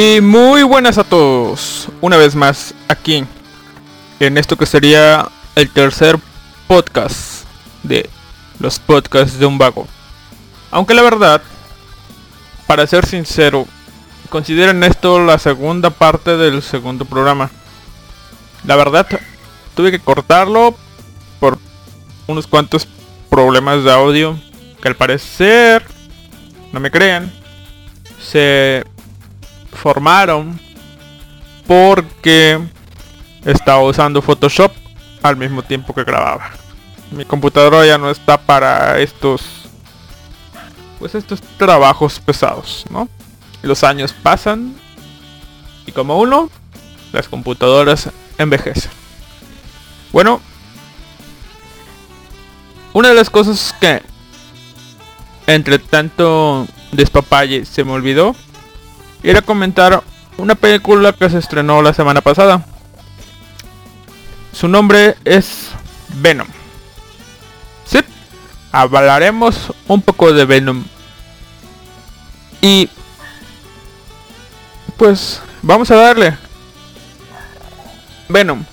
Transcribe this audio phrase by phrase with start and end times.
[0.00, 3.24] Y muy buenas a todos, una vez más aquí,
[4.20, 6.20] en esto que sería el tercer
[6.68, 7.44] podcast
[7.82, 8.08] de
[8.60, 9.88] los podcasts de un vago.
[10.70, 11.42] Aunque la verdad,
[12.68, 13.66] para ser sincero,
[14.28, 17.50] consideren esto la segunda parte del segundo programa.
[18.64, 19.04] La verdad,
[19.74, 20.76] tuve que cortarlo
[21.40, 21.58] por
[22.28, 22.86] unos cuantos
[23.28, 24.38] problemas de audio
[24.80, 25.84] que al parecer,
[26.70, 27.32] no me crean,
[28.22, 28.84] se
[29.72, 30.58] formaron
[31.66, 32.58] porque
[33.44, 34.72] estaba usando Photoshop
[35.22, 36.50] al mismo tiempo que grababa.
[37.10, 39.68] Mi computadora ya no está para estos
[40.98, 43.08] pues estos trabajos pesados, ¿no?
[43.62, 44.74] Los años pasan
[45.86, 46.50] y como uno,
[47.12, 48.90] las computadoras envejecen.
[50.12, 50.40] Bueno,
[52.92, 54.02] una de las cosas que
[55.46, 58.34] entre tanto despapalle se me olvidó
[59.22, 60.02] era comentar
[60.36, 62.64] una película que se estrenó la semana pasada.
[64.52, 65.70] Su nombre es
[66.16, 66.48] Venom.
[67.84, 67.98] Sí,
[68.72, 70.84] hablaremos un poco de Venom.
[72.60, 72.88] Y
[74.96, 76.36] pues vamos a darle.
[78.28, 78.64] Venom.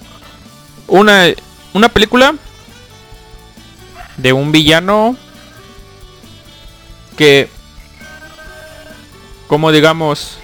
[0.87, 1.25] Una,
[1.73, 2.35] una película
[4.17, 5.15] de un villano
[7.17, 7.49] que
[9.47, 10.37] como digamos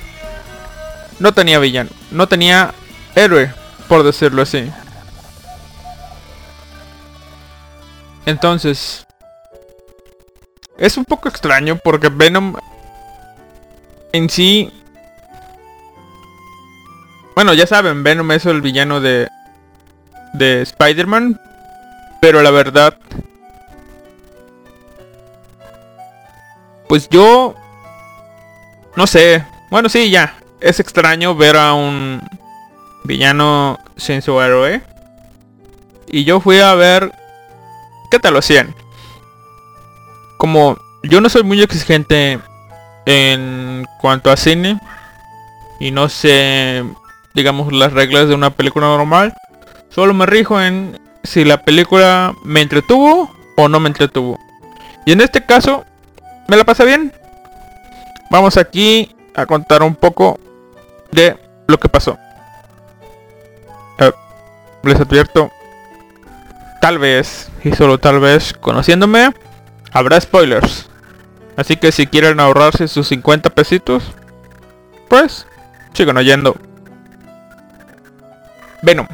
[1.20, 2.74] no tenía villano, no tenía
[3.16, 3.54] héroe,
[3.88, 4.72] por decirlo así.
[8.26, 9.06] Entonces,
[10.78, 12.56] es un poco extraño porque Venom
[14.14, 14.72] en sí...
[17.36, 19.28] Bueno, ya saben, Venom es el villano de,
[20.34, 21.40] de Spider-Man.
[22.20, 22.98] Pero la verdad...
[26.88, 27.56] Pues yo...
[28.96, 29.46] No sé.
[29.70, 30.36] Bueno, sí, ya.
[30.60, 32.22] Es extraño ver a un
[33.04, 34.82] villano sin su héroe.
[36.08, 37.12] Y yo fui a ver
[38.10, 38.76] qué tal lo hacían.
[40.38, 42.40] Como yo no soy muy exigente
[43.06, 44.80] en cuanto a cine
[45.80, 46.84] y no sé,
[47.34, 49.34] digamos, las reglas de una película normal,
[49.90, 54.40] solo me rijo en si la película me entretuvo o no me entretuvo.
[55.06, 55.86] Y en este caso,
[56.48, 57.14] me la pasé bien.
[58.32, 60.40] Vamos aquí a contar un poco
[61.12, 61.38] de
[61.68, 62.18] lo que pasó.
[64.84, 65.52] Les advierto,
[66.80, 69.32] tal vez, y solo tal vez, conociéndome,
[69.92, 70.90] habrá spoilers.
[71.56, 74.04] Así que si quieren ahorrarse sus 50 pesitos,
[75.08, 75.46] pues
[75.94, 76.56] sigan oyendo.
[78.82, 79.08] Venom.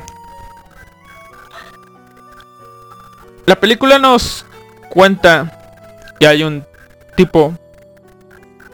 [3.45, 4.45] La película nos
[4.89, 5.51] cuenta
[6.19, 6.65] que hay un
[7.17, 7.53] tipo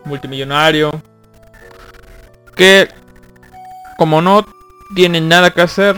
[0.05, 1.01] multimillonario
[2.55, 2.89] que
[3.97, 4.45] como no
[4.95, 5.97] tiene nada que hacer,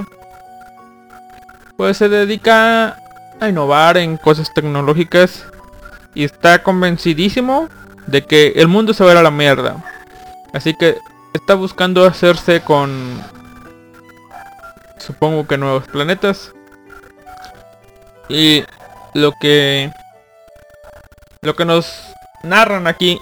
[1.77, 2.97] pues se dedica
[3.39, 5.45] a innovar en cosas tecnológicas
[6.13, 7.67] y está convencidísimo
[8.07, 9.83] de que el mundo se va a ir a la mierda.
[10.53, 10.97] Así que
[11.33, 13.21] está buscando hacerse con
[14.99, 16.53] supongo que nuevos planetas.
[18.29, 18.63] Y
[19.13, 19.91] lo que
[21.41, 22.01] lo que nos
[22.43, 23.19] narran aquí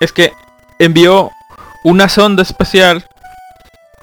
[0.00, 0.32] es que
[0.78, 1.30] envió
[1.84, 3.04] una sonda espacial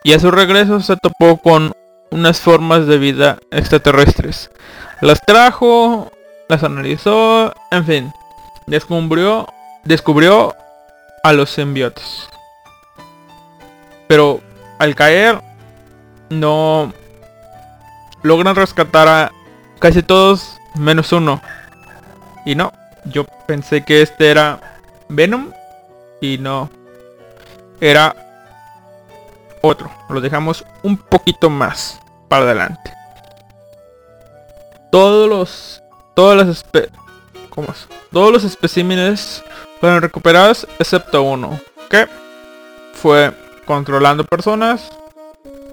[0.03, 1.73] y a su regreso se topó con
[2.11, 4.51] unas formas de vida extraterrestres.
[5.01, 6.11] Las trajo,
[6.49, 8.13] las analizó, en fin,
[8.67, 9.47] descubrió,
[9.83, 10.55] descubrió
[11.23, 12.29] a los simbiotes.
[14.07, 14.41] Pero
[14.79, 15.41] al caer
[16.29, 16.93] no
[18.23, 19.31] logran rescatar a
[19.79, 21.41] casi todos menos uno.
[22.45, 22.71] Y no,
[23.05, 24.59] yo pensé que este era
[25.09, 25.51] Venom
[26.21, 26.69] y no.
[27.81, 28.15] Era
[29.61, 29.91] otro.
[30.09, 32.93] Lo dejamos un poquito más para adelante.
[34.91, 35.83] Todos los
[36.13, 36.65] todas las
[37.49, 37.87] ¿cómo es?
[38.11, 39.43] Todos los especímenes
[39.79, 41.59] fueron recuperados excepto uno,
[41.89, 42.07] que
[42.93, 43.33] fue
[43.65, 44.89] controlando personas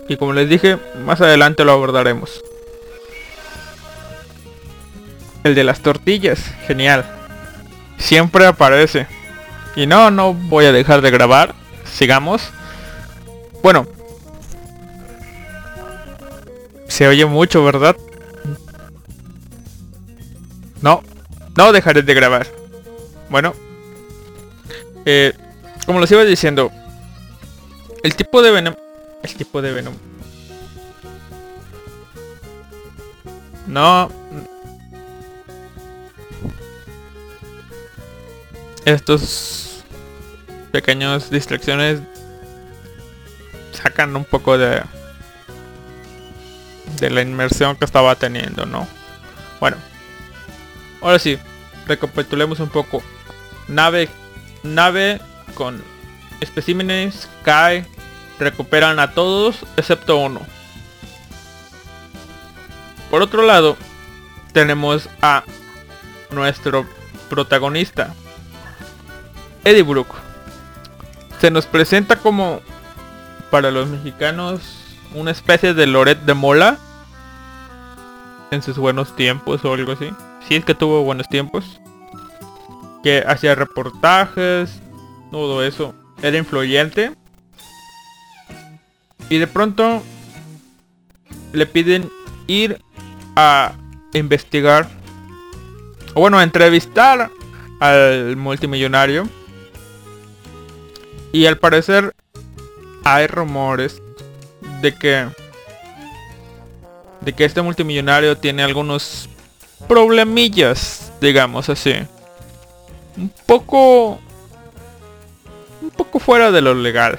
[0.09, 2.41] y como les dije, más adelante lo abordaremos.
[5.45, 7.05] El de las tortillas, genial.
[7.99, 9.07] Siempre aparece.
[9.79, 11.55] Y no, no voy a dejar de grabar.
[11.85, 12.43] Sigamos.
[13.63, 13.87] Bueno.
[16.89, 17.97] Se oye mucho, ¿verdad?
[20.83, 21.05] No.
[21.57, 22.49] No dejaré de grabar.
[23.31, 23.55] Bueno.
[25.05, 25.33] Eh,
[25.87, 26.73] como les iba diciendo.
[28.03, 28.75] El tipo de Venom.
[29.23, 29.95] El tipo de Venom.
[33.69, 34.11] No.
[38.85, 39.68] Estos
[40.71, 42.01] pequeños distracciones
[43.73, 44.83] sacan un poco de
[46.99, 48.87] de la inmersión que estaba teniendo, ¿no?
[49.61, 49.77] Bueno,
[51.01, 51.39] ahora sí,
[51.87, 53.03] recapitulemos un poco.
[53.69, 54.09] Nave,
[54.63, 55.21] nave
[55.55, 55.83] con
[56.41, 57.87] especímenes cae,
[58.39, 60.41] recuperan a todos excepto uno.
[63.11, 63.77] Por otro lado,
[64.53, 65.45] tenemos a
[66.31, 66.87] nuestro
[67.29, 68.15] protagonista,
[69.65, 70.28] Eddie Brooke.
[71.41, 72.61] Se nos presenta como,
[73.51, 74.61] para los mexicanos,
[75.15, 76.79] una especie de Loret de Mola.
[78.51, 80.11] En sus buenos tiempos o algo así.
[80.49, 81.81] Si es que tuvo buenos tiempos.
[83.03, 84.81] Que hacía reportajes.
[85.31, 85.95] Todo eso.
[86.23, 87.15] Era influyente.
[89.29, 90.03] Y de pronto
[91.53, 92.11] le piden
[92.47, 92.83] ir
[93.37, 93.75] a
[94.15, 94.89] investigar.
[96.15, 97.31] O bueno, a entrevistar
[97.81, 99.29] al multimillonario.
[101.33, 102.15] Y al parecer
[103.05, 104.03] hay rumores
[104.81, 105.29] de que
[107.21, 109.29] de que este multimillonario tiene algunos
[109.87, 111.95] problemillas, digamos así.
[113.17, 114.21] Un poco
[115.83, 117.19] un poco fuera de lo legal.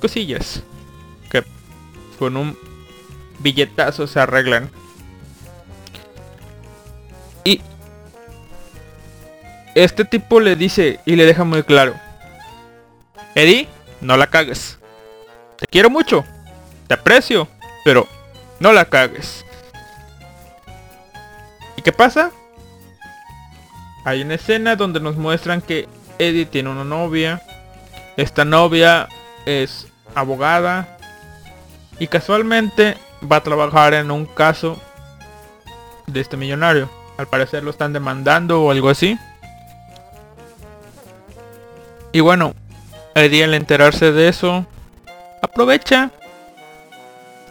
[0.00, 0.62] Cosillas
[1.30, 1.42] que
[2.18, 2.56] con un
[3.40, 4.70] billetazo se arreglan.
[7.44, 7.60] Y
[9.74, 11.94] este tipo le dice y le deja muy claro.
[13.36, 13.68] Eddie,
[14.00, 14.78] no la cagues.
[15.58, 16.24] Te quiero mucho.
[16.88, 17.46] Te aprecio.
[17.84, 18.08] Pero
[18.60, 19.44] no la cagues.
[21.76, 22.32] ¿Y qué pasa?
[24.06, 25.86] Hay una escena donde nos muestran que
[26.18, 27.42] Eddie tiene una novia.
[28.16, 29.06] Esta novia
[29.44, 30.96] es abogada.
[31.98, 32.96] Y casualmente
[33.30, 34.80] va a trabajar en un caso
[36.06, 36.88] de este millonario.
[37.18, 39.18] Al parecer lo están demandando o algo así.
[42.12, 42.54] Y bueno,
[43.16, 44.66] Eddie al enterarse de eso,
[45.40, 46.10] aprovecha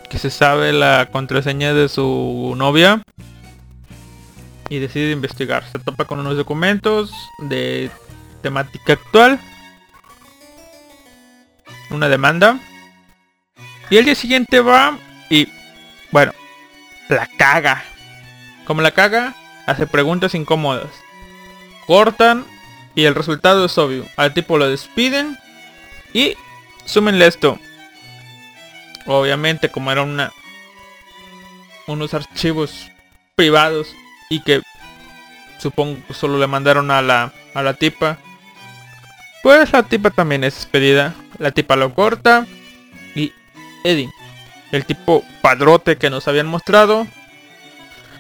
[0.08, 3.02] que se sabe la contraseña de su novia
[4.70, 5.66] y decide investigar.
[5.72, 7.90] Se topa con unos documentos de
[8.44, 9.40] temática actual,
[11.90, 12.60] una demanda
[13.90, 15.00] y el día siguiente va
[15.32, 15.48] y
[16.12, 16.32] bueno,
[17.10, 17.84] la caga.
[18.66, 19.34] Como la caga,
[19.66, 20.92] hace preguntas incómodas.
[21.88, 22.46] Cortan
[22.94, 24.06] y el resultado es obvio.
[24.16, 25.40] Al tipo lo despiden
[26.16, 26.36] y
[26.86, 27.60] súmenle esto.
[29.06, 30.32] Obviamente como era una
[31.88, 32.90] unos archivos
[33.36, 33.94] privados
[34.30, 34.64] y que
[35.60, 38.18] supongo solo le mandaron a la a la tipa.
[39.44, 41.14] Pues la tipa también es despedida.
[41.38, 42.48] La tipa lo corta
[43.14, 43.34] y
[43.84, 44.10] Eddie,
[44.72, 47.06] el tipo padrote que nos habían mostrado,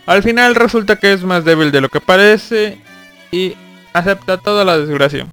[0.06, 2.78] al final resulta que es más débil de lo que parece
[3.32, 3.56] y
[3.94, 5.28] acepta toda la desgracia.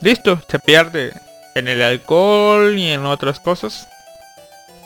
[0.00, 1.12] Listo, se pierde
[1.54, 3.88] en el alcohol y en otras cosas.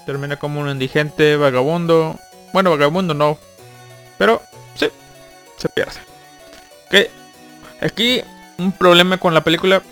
[0.07, 2.19] Termina como un indigente, vagabundo.
[2.52, 3.38] Bueno, vagabundo no.
[4.19, 4.43] Pero
[4.75, 4.88] sí,
[5.57, 6.00] se pierde.
[6.90, 7.11] Que
[7.81, 8.23] aquí
[8.59, 9.83] un problema con la película.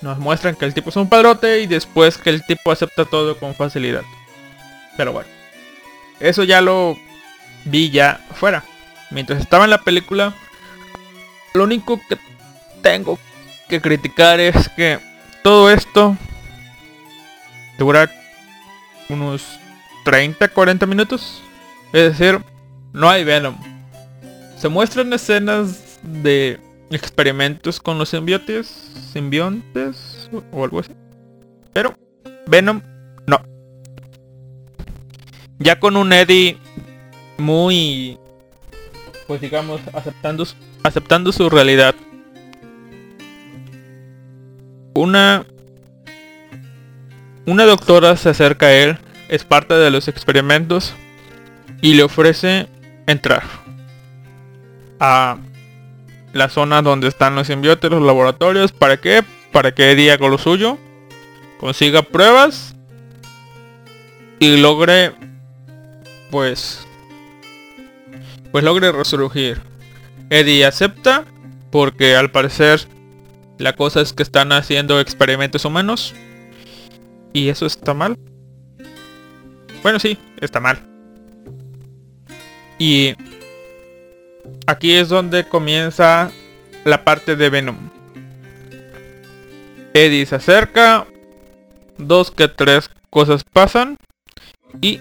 [0.00, 3.38] Nos muestran que el tipo es un padrote y después que el tipo acepta todo
[3.38, 4.02] con facilidad.
[4.96, 5.28] Pero bueno.
[6.20, 6.96] Eso ya lo
[7.64, 8.64] vi ya fuera.
[9.10, 10.32] Mientras estaba en la película.
[11.54, 12.18] Lo único que
[12.82, 13.18] tengo
[13.74, 15.00] que criticar es que
[15.42, 16.16] todo esto
[17.76, 18.08] dura
[19.08, 19.58] unos
[20.04, 21.42] 30, 40 minutos.
[21.92, 22.40] Es decir,
[22.92, 23.56] no hay Venom.
[24.56, 28.68] Se muestran escenas de experimentos con los simbiotes,
[29.12, 30.92] simbiontes o algo así.
[31.72, 31.96] Pero
[32.46, 32.80] Venom
[33.26, 33.42] no.
[35.58, 36.58] Ya con un Eddie
[37.38, 38.18] muy
[39.26, 40.46] pues digamos aceptando
[40.84, 41.94] aceptando su realidad
[44.94, 45.44] una
[47.46, 48.98] una doctora se acerca a él,
[49.28, 50.94] es parte de los experimentos
[51.82, 52.68] y le ofrece
[53.06, 53.42] entrar
[54.98, 55.36] a
[56.32, 59.22] la zona donde están los simbiotes, los laboratorios, ¿para qué?
[59.52, 60.78] Para que Eddie haga lo suyo,
[61.60, 62.74] consiga pruebas
[64.38, 65.12] y logre
[66.30, 66.86] pues
[68.50, 69.60] pues logre resurgir.
[70.30, 71.24] Eddie acepta
[71.70, 72.88] porque al parecer
[73.58, 76.14] la cosa es que están haciendo experimentos humanos.
[77.32, 78.16] Y eso está mal.
[79.82, 80.78] Bueno, sí, está mal.
[82.78, 83.14] Y
[84.66, 86.30] aquí es donde comienza
[86.84, 87.90] la parte de Venom.
[89.92, 91.06] Eddie se acerca.
[91.98, 93.96] Dos que tres cosas pasan.
[94.80, 95.00] Y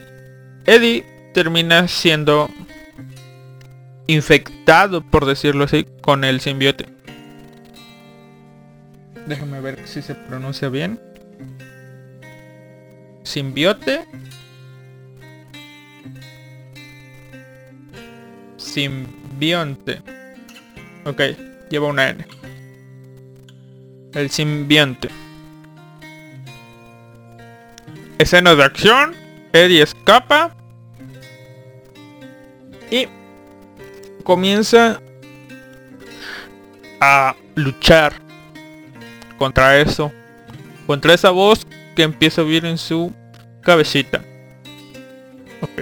[0.66, 2.50] Eddie termina siendo
[4.08, 6.86] infectado, por decirlo así, con el simbiote.
[9.28, 11.00] Déjame ver si se pronuncia bien.
[13.24, 14.06] simbiote.
[18.58, 20.02] Simbionte.
[21.06, 21.22] Ok
[21.74, 22.26] lleva una n.
[24.14, 25.10] El simbionte.
[28.20, 29.16] Escena de acción.
[29.52, 30.56] Eddie escapa.
[32.92, 33.08] Y
[34.24, 35.02] comienza
[37.02, 38.23] a luchar
[39.44, 40.10] contra eso,
[40.88, 43.12] contra esa voz que empieza a oír en su
[43.60, 44.24] cabecita.
[45.60, 45.82] Ok.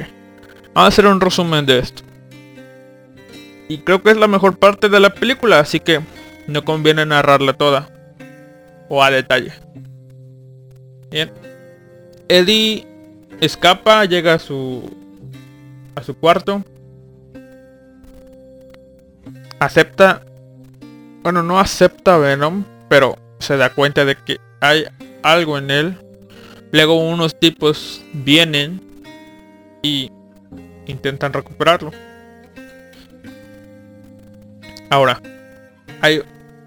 [0.74, 2.02] Vamos a hacer un resumen de esto.
[3.70, 6.02] Y creo que es la mejor parte de la película, así que
[6.48, 7.88] no conviene narrarla toda.
[8.90, 9.54] O a detalle.
[11.12, 11.32] Bien.
[12.30, 12.88] Eddie
[13.42, 14.90] escapa, llega a su
[15.94, 16.64] a su cuarto.
[19.60, 20.24] Acepta
[21.22, 24.86] bueno, no acepta Venom, pero se da cuenta de que hay
[25.24, 25.98] algo en él.
[26.72, 28.82] Luego unos tipos vienen
[29.82, 30.10] y
[30.86, 31.92] intentan recuperarlo.
[34.90, 35.22] Ahora,
[36.02, 36.22] hay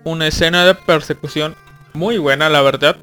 [0.04, 1.54] una escena de persecución
[1.92, 2.96] muy buena, la verdad.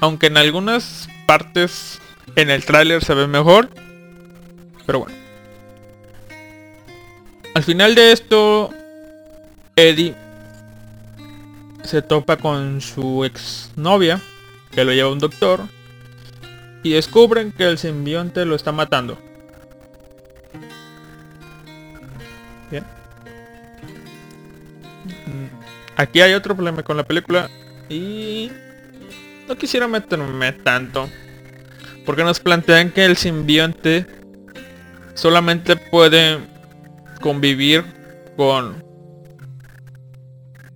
[0.00, 2.00] Aunque en algunas partes
[2.36, 3.68] en el tráiler se ve mejor.
[4.86, 5.16] Pero bueno.
[7.54, 8.70] Al final de esto,
[9.76, 10.14] Eddie
[11.84, 14.20] se topa con su ex novia,
[14.70, 15.60] que lo lleva un doctor,
[16.82, 19.18] y descubren que el simbionte lo está matando.
[22.70, 22.84] Bien.
[25.26, 25.46] Mm,
[25.96, 27.50] aquí hay otro problema con la película
[27.88, 28.50] y
[29.48, 31.08] no quisiera meterme tanto.
[32.06, 34.06] Porque nos plantean que el simbionte
[35.14, 36.38] solamente puede
[37.20, 37.84] convivir
[38.36, 38.82] con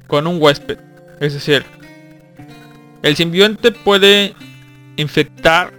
[0.07, 0.79] con un huésped.
[1.21, 1.65] Es decir,
[3.03, 4.35] el simbionte puede
[4.97, 5.73] infectar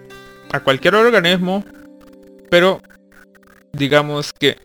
[0.51, 1.63] a cualquier organismo,
[2.49, 2.81] pero
[3.73, 4.57] digamos que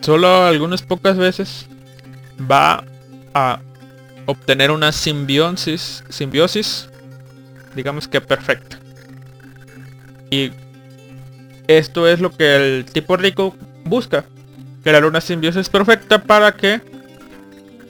[0.00, 1.66] solo algunas pocas veces
[2.50, 2.84] va
[3.34, 3.60] a
[4.26, 6.04] obtener una simbiosis,
[7.74, 8.78] digamos que perfecta.
[10.30, 10.52] Y
[11.66, 14.24] esto es lo que el tipo rico busca,
[14.82, 16.80] crear una simbiosis perfecta para que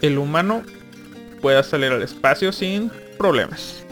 [0.02, 0.62] el humano
[1.40, 3.84] pueda salir al espacio sin problemas.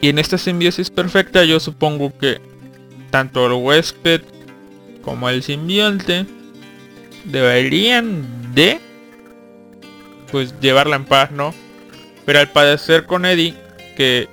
[0.00, 2.40] Y en esta simbiosis perfecta yo supongo que
[3.10, 4.22] tanto el huésped
[5.02, 6.26] como el simbionte
[7.24, 8.80] deberían de
[10.30, 11.54] pues llevarla en paz, ¿no?
[12.24, 13.54] Pero al padecer con Eddie,
[13.96, 14.28] que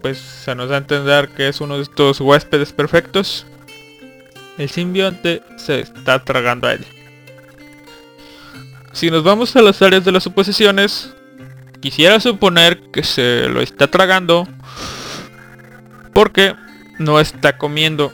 [0.00, 3.46] pues se nos da a entender que es uno de estos huéspedes perfectos,
[4.56, 6.99] el simbionte se está tragando a Eddie.
[8.92, 11.14] Si nos vamos a las áreas de las suposiciones,
[11.80, 14.48] quisiera suponer que se lo está tragando
[16.12, 16.54] porque
[16.98, 18.12] no está comiendo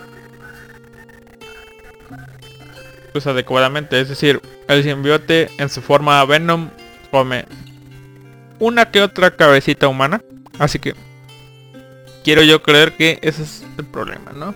[3.12, 3.98] pues adecuadamente.
[4.00, 6.68] Es decir, el simbiote en su forma Venom
[7.10, 7.46] come
[8.58, 10.22] una que otra cabecita humana.
[10.58, 10.94] Así que
[12.24, 14.54] quiero yo creer que ese es el problema, ¿no?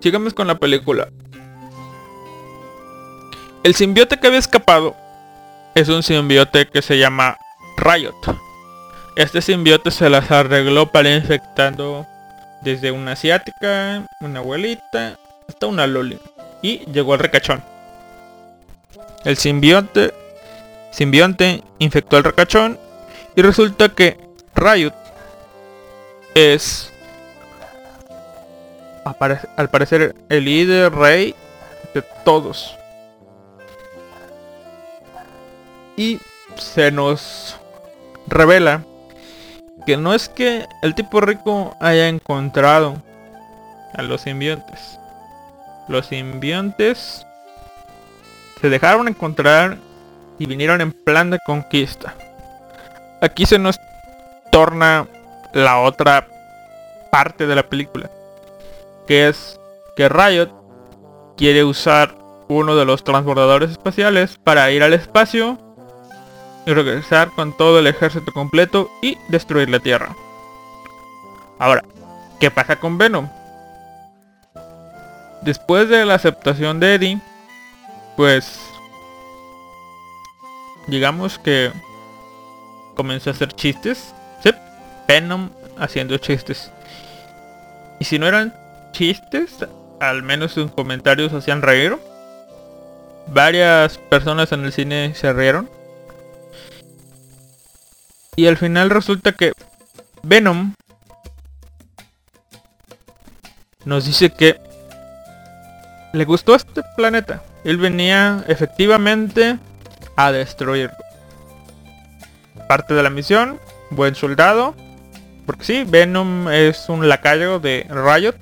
[0.00, 1.10] Sigamos con la película.
[3.62, 4.96] El simbiote que había escapado
[5.74, 7.36] es un simbiote que se llama
[7.76, 8.14] Riot.
[9.16, 12.06] Este simbiote se las arregló para infectando
[12.62, 16.18] desde una asiática, una abuelita, hasta una loli.
[16.62, 17.62] Y llegó al recachón.
[19.26, 20.14] El simbionte,
[20.90, 22.78] simbionte infectó al recachón
[23.36, 24.16] y resulta que
[24.54, 24.94] Riot
[26.34, 26.90] es
[29.04, 31.34] al parecer el líder rey
[31.92, 32.79] de todos.
[35.96, 36.18] Y
[36.56, 37.56] se nos
[38.26, 38.84] revela
[39.86, 43.02] que no es que el tipo rico haya encontrado
[43.94, 44.98] a los simbiontes.
[45.88, 47.26] Los simbiontes
[48.60, 49.78] se dejaron encontrar
[50.38, 52.14] y vinieron en plan de conquista.
[53.20, 53.78] Aquí se nos
[54.50, 55.06] torna
[55.52, 56.26] la otra
[57.10, 58.10] parte de la película.
[59.06, 59.58] Que es
[59.96, 60.50] que Riot
[61.36, 62.14] quiere usar
[62.48, 65.58] uno de los transbordadores espaciales para ir al espacio
[66.66, 70.14] y regresar con todo el ejército completo y destruir la Tierra.
[71.58, 71.84] Ahora,
[72.38, 73.28] ¿qué pasa con Venom?
[75.42, 77.20] Después de la aceptación de Eddie,
[78.16, 78.60] pues
[80.86, 81.72] digamos que
[82.94, 84.14] comenzó a hacer chistes.
[84.42, 84.50] ¿sí?
[85.08, 86.70] Venom haciendo chistes.
[87.98, 88.54] Y si no eran
[88.92, 89.66] chistes,
[90.00, 91.96] al menos sus comentarios hacían reír.
[93.26, 95.68] Varias personas en el cine se rieron.
[98.36, 99.52] Y al final resulta que
[100.22, 100.74] Venom
[103.84, 104.60] nos dice que
[106.12, 107.42] le gustó este planeta.
[107.64, 109.58] Él venía efectivamente
[110.16, 110.96] a destruirlo.
[112.68, 113.58] Parte de la misión,
[113.90, 114.74] buen soldado.
[115.46, 118.36] Porque sí, Venom es un lacayo de Riot.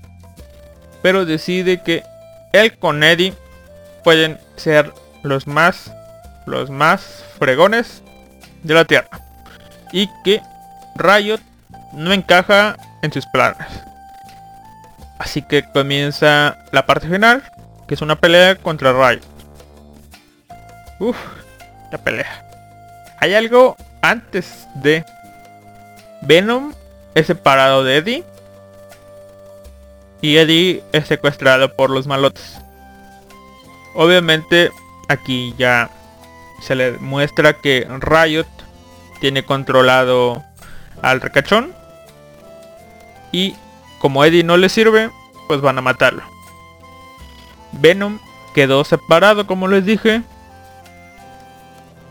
[1.02, 2.02] Pero decide que
[2.52, 3.34] él con Eddie
[4.04, 5.92] pueden ser los más,
[6.46, 8.02] los más fregones
[8.62, 9.27] de la Tierra.
[9.92, 10.42] Y que
[10.96, 11.40] Riot
[11.92, 13.66] no encaja en sus planes.
[15.18, 17.42] Así que comienza la parte final,
[17.86, 19.22] que es una pelea contra Riot.
[21.00, 21.16] Uf,
[21.90, 22.44] la pelea.
[23.20, 25.04] Hay algo antes de
[26.22, 26.72] Venom
[27.14, 28.24] es separado de Eddie.
[30.20, 32.58] Y Eddie es secuestrado por los malotes.
[33.94, 34.70] Obviamente
[35.08, 35.90] aquí ya
[36.62, 38.46] se le muestra que Riot
[39.20, 40.44] tiene controlado
[41.02, 41.74] al recachón.
[43.32, 43.54] Y
[44.00, 45.10] como Eddie no le sirve,
[45.48, 46.22] pues van a matarlo.
[47.72, 48.18] Venom
[48.54, 50.22] quedó separado como les dije.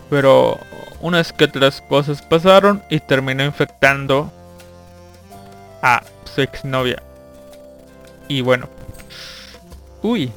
[0.09, 0.59] Pero
[1.01, 4.31] unas que otras cosas pasaron y terminó infectando
[5.81, 7.01] a su exnovia.
[8.27, 8.69] Y bueno.
[10.01, 10.31] Uy.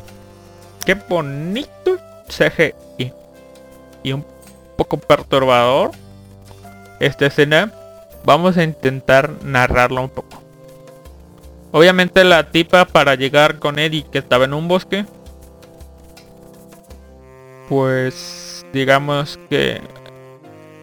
[0.84, 3.12] Qué bonito CGI.
[4.02, 4.24] Y un
[4.76, 5.92] poco perturbador.
[7.00, 7.72] Esta escena.
[8.24, 10.42] Vamos a intentar narrarla un poco.
[11.72, 15.06] Obviamente la tipa para llegar con Eddie que estaba en un bosque.
[17.68, 19.80] Pues digamos que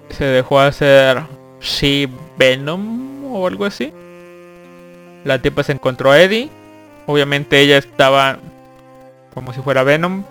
[0.10, 1.22] se dejó hacer
[1.60, 3.94] sí Venom o algo así.
[5.24, 6.50] La tipa se encontró a Eddie.
[7.06, 8.40] Obviamente ella estaba
[9.34, 10.24] como si fuera Venom.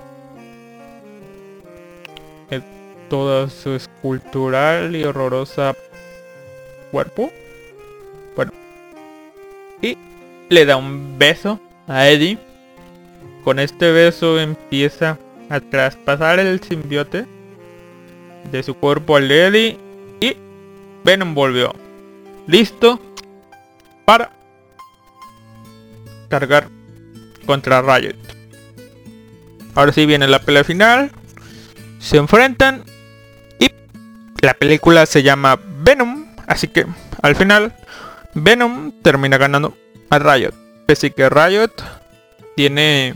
[3.09, 5.75] Toda su escultural y horrorosa
[6.91, 7.31] cuerpo.
[8.35, 8.53] Bueno.
[9.83, 9.97] Y
[10.49, 12.39] le da un beso a Eddie.
[13.45, 17.27] Con este beso empieza a traspasar el simbiote
[18.51, 19.79] de su cuerpo al de Eddie
[20.21, 20.37] y
[21.05, 21.73] Venom volvió.
[22.47, 23.01] Listo
[24.05, 24.31] para
[26.29, 26.69] cargar
[27.45, 28.17] contra Riot.
[29.75, 31.11] Ahora sí viene la pelea final.
[31.99, 32.85] Se enfrentan
[34.41, 36.27] la película se llama Venom.
[36.47, 36.87] Así que
[37.23, 37.75] al final
[38.35, 39.77] Venom termina ganando
[40.11, 40.55] a Riot.
[40.87, 41.73] Pese que Riot
[42.55, 43.15] tiene...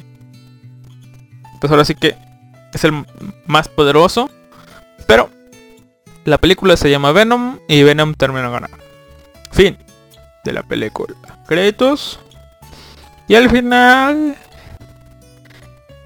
[1.61, 2.16] Pues ahora sí que
[2.72, 3.04] es el
[3.46, 4.30] más poderoso.
[5.06, 5.30] Pero
[6.24, 8.78] la película se llama Venom y Venom termina ganando.
[9.52, 9.78] Fin
[10.44, 11.16] de la película.
[11.46, 12.18] Créditos.
[13.28, 14.37] Y al final...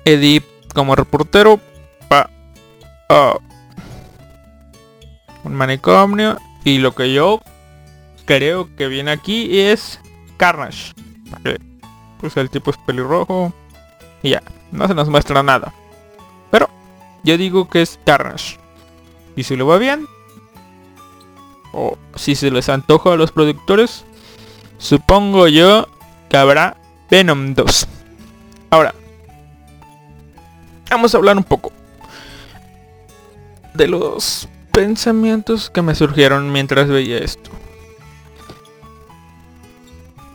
[0.04, 0.42] Eddie
[0.74, 1.60] como reportero
[2.12, 2.28] va
[3.08, 3.53] a un
[5.54, 6.38] manicomio.
[6.64, 7.40] Y lo que yo
[8.24, 10.00] creo que viene aquí es
[10.36, 10.94] Carnage.
[12.20, 13.52] Pues el tipo es pelirrojo.
[14.22, 15.74] Y ya, no se nos muestra nada.
[16.50, 16.70] Pero
[17.22, 18.58] yo digo que es Carnage.
[19.36, 20.06] Y si lo va bien.
[21.72, 24.04] O si se les antoja a los productores.
[24.78, 25.88] Supongo yo
[26.28, 26.76] que habrá
[27.10, 27.88] Venom 2.
[28.70, 28.94] Ahora.
[30.90, 31.72] Vamos a hablar un poco.
[33.74, 37.50] De los pensamientos que me surgieron mientras veía esto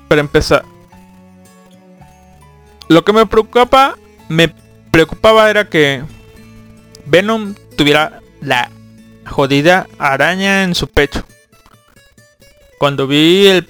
[0.10, 0.65] para empezar.
[2.89, 3.95] Lo que me preocupaba,
[4.28, 4.54] me
[4.91, 6.04] preocupaba era que
[7.06, 8.71] Venom tuviera la
[9.28, 11.23] jodida araña en su pecho.
[12.80, 13.69] Cuando vi el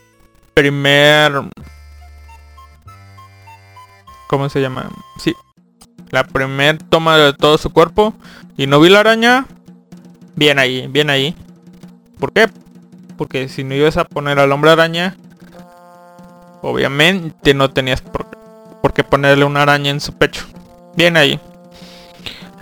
[0.54, 1.34] primer...
[4.28, 4.90] ¿Cómo se llama?
[5.18, 5.36] Sí.
[6.12, 8.14] La primer toma de todo su cuerpo.
[8.56, 9.46] Y no vi la araña.
[10.40, 11.36] Bien ahí, bien ahí.
[12.18, 12.48] ¿Por qué?
[13.18, 15.16] Porque si no ibas a poner al hombre araña,
[16.62, 18.28] Obviamente no tenías por,
[18.94, 20.46] qué ponerle una araña en su pecho.
[20.96, 21.40] Bien ahí.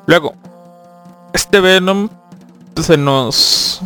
[0.05, 0.35] Luego,
[1.33, 2.09] este Venom
[2.75, 3.81] se nos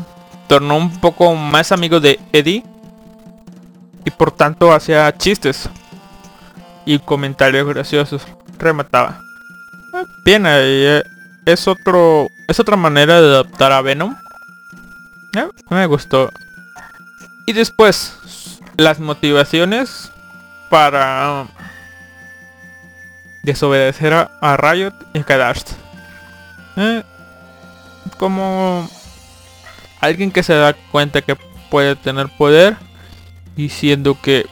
[0.47, 2.63] tornó un poco más amigo de Eddie.
[4.03, 5.69] Y por tanto hacía chistes.
[6.85, 8.27] Y comentarios graciosos.
[8.57, 9.21] Remataba.
[10.25, 11.01] Bien ahí.
[11.45, 12.29] Es otro.
[12.47, 14.15] Es otra manera de adaptar a Venom.
[15.35, 16.31] Eh, me gustó.
[17.45, 20.11] Y después, las motivaciones
[20.69, 21.47] para
[23.43, 25.75] desobedecer a, Riot y quedarse.
[26.77, 27.03] Eh,
[28.17, 28.89] como
[29.99, 31.35] alguien que se da cuenta que
[31.69, 32.77] puede tener poder
[33.55, 34.45] y siendo que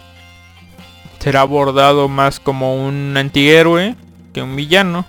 [1.19, 3.95] será abordado más como un antihéroe
[4.33, 5.05] que un villano.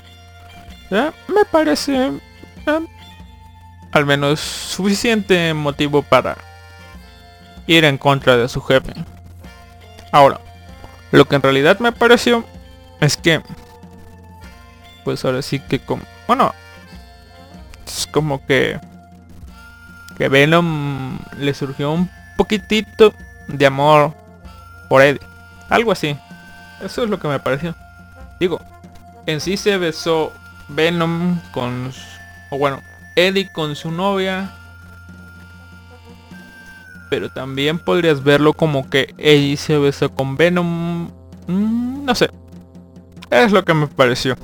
[1.30, 2.12] Me parece
[2.66, 2.86] eh,
[3.92, 6.36] al menos suficiente motivo para
[7.66, 8.92] ir en contra de su jefe.
[10.12, 10.40] Ahora,
[11.12, 12.44] lo que en realidad me pareció
[13.00, 13.42] es que,
[15.04, 16.52] pues ahora sí que como, bueno,
[17.86, 18.78] es como que,
[20.16, 23.12] que Venom le surgió un poquitito
[23.48, 24.14] de amor
[24.88, 25.20] por Eddie.
[25.68, 26.16] Algo así.
[26.82, 27.74] Eso es lo que me pareció.
[28.38, 28.60] Digo,
[29.26, 30.32] en sí se besó
[30.74, 31.92] Venom con,
[32.50, 32.82] o bueno,
[33.16, 34.56] Eddie con su novia.
[37.10, 41.10] Pero también podrías verlo como que Eddie se besó con Venom.
[41.48, 42.30] Mm, no sé.
[43.30, 44.36] Es lo que me pareció.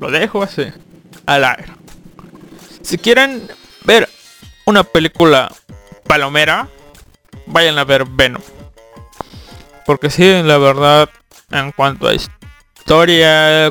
[0.00, 0.66] Lo dejo así.
[1.26, 1.72] Al aire.
[2.82, 3.48] Si quieren
[3.84, 4.08] ver
[4.66, 5.50] una película
[6.06, 6.68] palomera,
[7.46, 8.42] vayan a ver Venom.
[9.86, 11.08] Porque sí, la verdad,
[11.50, 12.43] en cuanto a historia,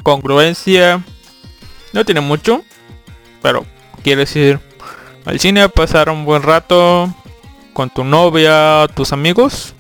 [0.04, 1.04] congruencia,
[1.94, 2.64] no tiene mucho.
[3.42, 3.66] Pero
[4.04, 4.60] quiere decir
[5.26, 7.14] al cine a pasar un buen rato
[7.74, 9.74] con tu novia, tus amigos.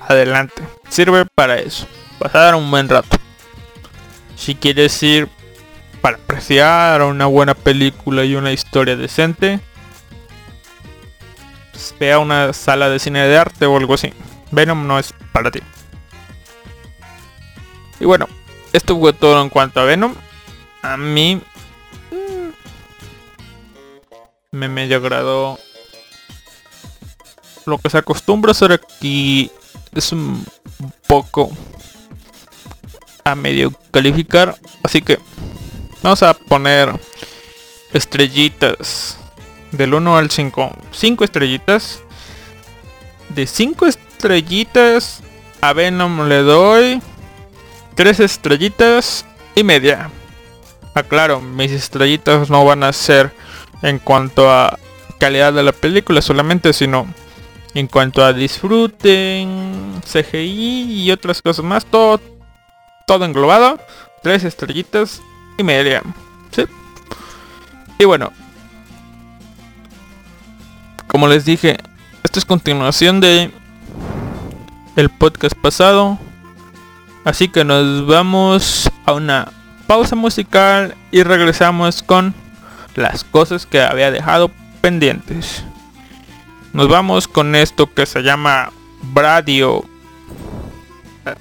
[0.00, 0.62] Adelante.
[0.88, 1.86] Sirve para eso.
[2.18, 3.16] Pasar un buen rato.
[4.36, 5.28] Si quieres ir
[6.00, 9.60] para apreciar una buena película y una historia decente,
[11.72, 14.12] pues vea una sala de cine de arte o algo así.
[14.50, 15.60] Venom no es para ti.
[18.00, 18.28] Y bueno,
[18.72, 20.14] esto fue todo en cuanto a Venom.
[20.82, 21.40] A mí
[22.10, 22.48] mm,
[24.52, 25.58] me medio agradó
[27.66, 29.50] lo que se acostumbra hacer aquí.
[29.94, 30.44] Es un
[31.06, 31.50] poco
[33.24, 35.18] a medio calificar así que
[36.02, 36.98] vamos a poner
[37.92, 39.18] estrellitas
[39.72, 42.00] del 1 al 5 5 estrellitas.
[43.30, 45.22] De 5 estrellitas
[45.60, 47.02] a Venom le doy
[47.98, 50.08] 3 estrellitas y media
[50.94, 53.32] aclaro mis estrellitas no van a ser
[53.82, 54.78] en cuanto a
[55.18, 57.12] calidad de la película solamente sino
[57.74, 62.20] en cuanto a disfruten CGI y otras cosas más todo
[63.04, 63.80] todo englobado
[64.22, 65.20] tres estrellitas
[65.58, 66.04] y media
[66.52, 66.66] ¿sí?
[67.98, 68.30] y bueno
[71.08, 71.78] como les dije
[72.22, 73.50] esto es continuación de
[74.94, 76.16] el podcast pasado
[77.28, 79.52] así que nos vamos a una
[79.86, 82.34] pausa musical y regresamos con
[82.94, 85.64] las cosas que había dejado pendientes
[86.72, 88.70] nos vamos con esto que se llama
[89.02, 89.84] Bradio
[91.26, 91.34] eh,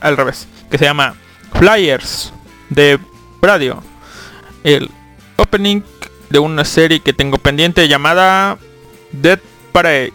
[0.00, 1.14] al revés que se llama
[1.54, 2.32] Flyers
[2.68, 2.98] de
[3.40, 3.82] Radio.
[4.64, 4.90] El
[5.36, 5.82] opening
[6.30, 8.58] de una serie que tengo pendiente llamada
[9.12, 9.40] Dead
[9.72, 10.12] Parade.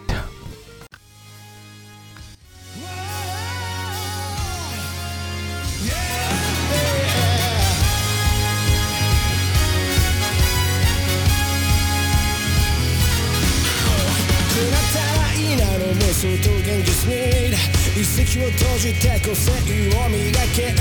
[18.34, 20.18] 口を閉じて個性を磨
[20.56, 20.74] け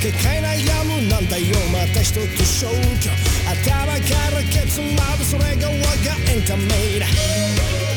[0.00, 1.46] 結界悩むなんだよ。
[1.72, 3.10] また一つ消去。
[3.50, 3.94] 頭か
[4.30, 7.93] らケツまでそれが我がエンタメだ。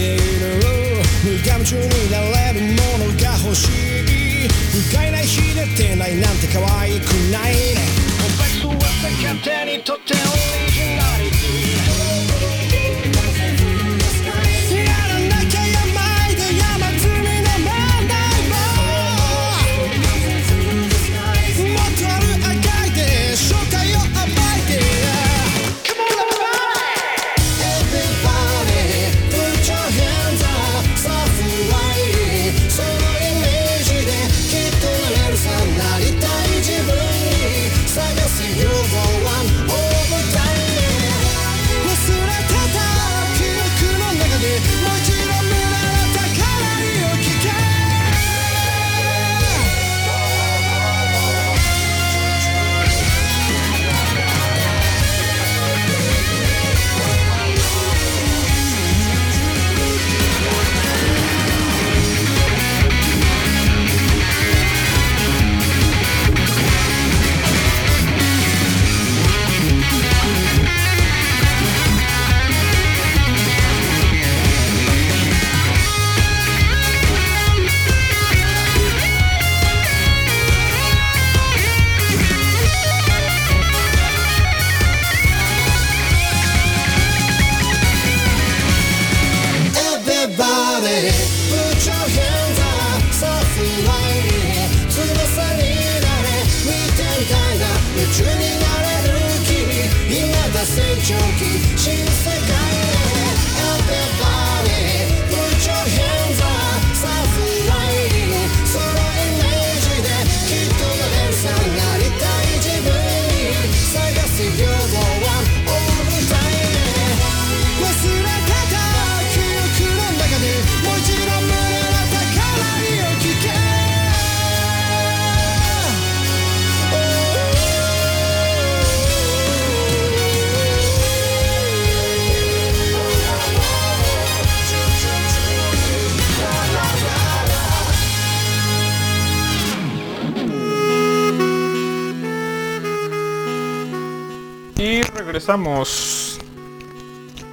[0.00, 4.48] 無我夢中になれるものが欲しい。
[4.48, 8.10] 不快な日出てないなんて可愛くないね。
[8.38, 8.72] 別は
[9.22, 10.99] 勝手にとってオリジナル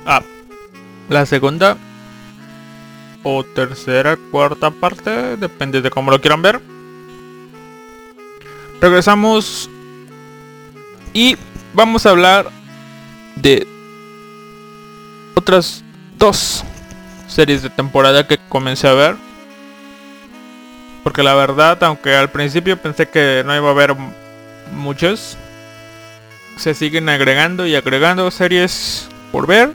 [0.05, 0.21] A
[1.09, 1.77] la segunda
[3.23, 6.61] o tercera, cuarta parte, depende de cómo lo quieran ver.
[8.79, 9.69] Regresamos
[11.13, 11.35] y
[11.73, 12.49] vamos a hablar
[13.35, 13.67] de
[15.35, 15.83] otras
[16.17, 16.63] dos
[17.27, 19.15] series de temporada que comencé a ver.
[21.03, 23.95] Porque la verdad, aunque al principio pensé que no iba a haber
[24.73, 25.37] muchas,
[26.57, 29.73] se siguen agregando y agregando series por ver.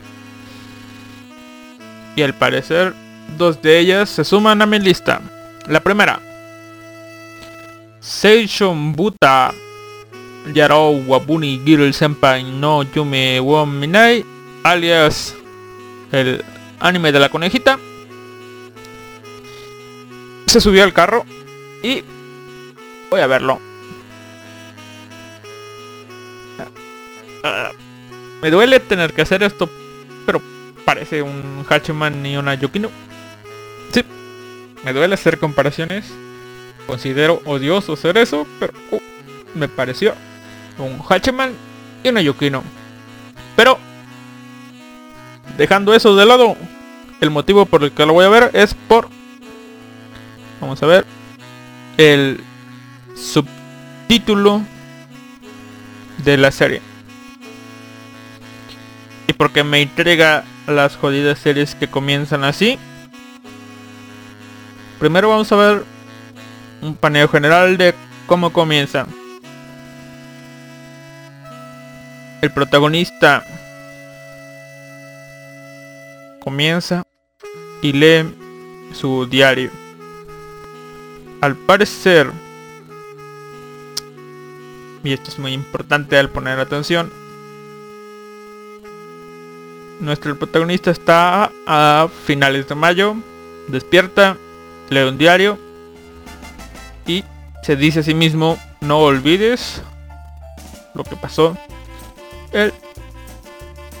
[2.15, 2.93] Y al parecer,
[3.37, 5.21] dos de ellas se suman a mi lista.
[5.67, 6.19] La primera.
[7.99, 9.53] Seishon Buta
[10.53, 14.25] Yarou Wabuni Girl Senpai no Yume wo Minai
[14.63, 15.33] alias
[16.11, 16.43] el
[16.81, 17.79] anime de la conejita
[20.45, 21.25] se subió al carro
[21.81, 22.03] y
[23.09, 23.72] voy a verlo
[28.41, 29.69] me duele tener que hacer esto,
[30.25, 30.41] pero
[30.85, 32.89] parece un Hachiman y una Yukino.
[33.91, 34.03] Sí,
[34.83, 36.05] me duele hacer comparaciones.
[36.87, 38.99] Considero odioso hacer eso, pero uh,
[39.55, 40.13] me pareció
[40.77, 41.53] un Hachiman
[42.03, 42.63] y una Yukino.
[43.55, 43.77] Pero,
[45.57, 46.55] dejando eso de lado,
[47.21, 49.07] el motivo por el que lo voy a ver es por...
[50.59, 51.05] Vamos a ver.
[51.97, 52.43] El
[53.15, 54.61] subtítulo
[56.17, 56.92] de la serie
[59.27, 62.77] y porque me intriga las jodidas series que comienzan así.
[64.99, 65.83] Primero vamos a ver
[66.81, 67.93] un paneo general de
[68.25, 69.05] cómo comienza.
[72.41, 73.43] El protagonista
[76.41, 77.03] comienza
[77.81, 78.25] y lee
[78.93, 79.71] su diario.
[81.41, 82.29] Al parecer,
[85.03, 87.11] y esto es muy importante al poner atención,
[90.03, 93.15] nuestro protagonista está a finales de mayo,
[93.69, 94.37] despierta,
[94.89, 95.57] lee un diario
[97.07, 97.23] y
[97.63, 99.81] se dice a sí mismo, no olvides
[100.93, 101.57] lo que pasó
[102.51, 102.73] el